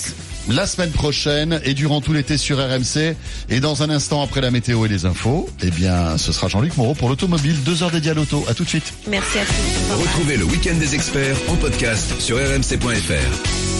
[0.49, 3.17] la semaine prochaine et durant tout l'été sur RMC.
[3.49, 6.77] Et dans un instant, après la météo et les infos, eh bien, ce sera Jean-Luc
[6.77, 7.57] Moreau pour l'automobile.
[7.65, 8.45] Deux heures dédiées à l'auto.
[8.49, 8.93] À tout de suite.
[9.09, 10.01] Merci à tous.
[10.01, 13.72] Retrouvez le week-end des experts en podcast sur rmc.fr.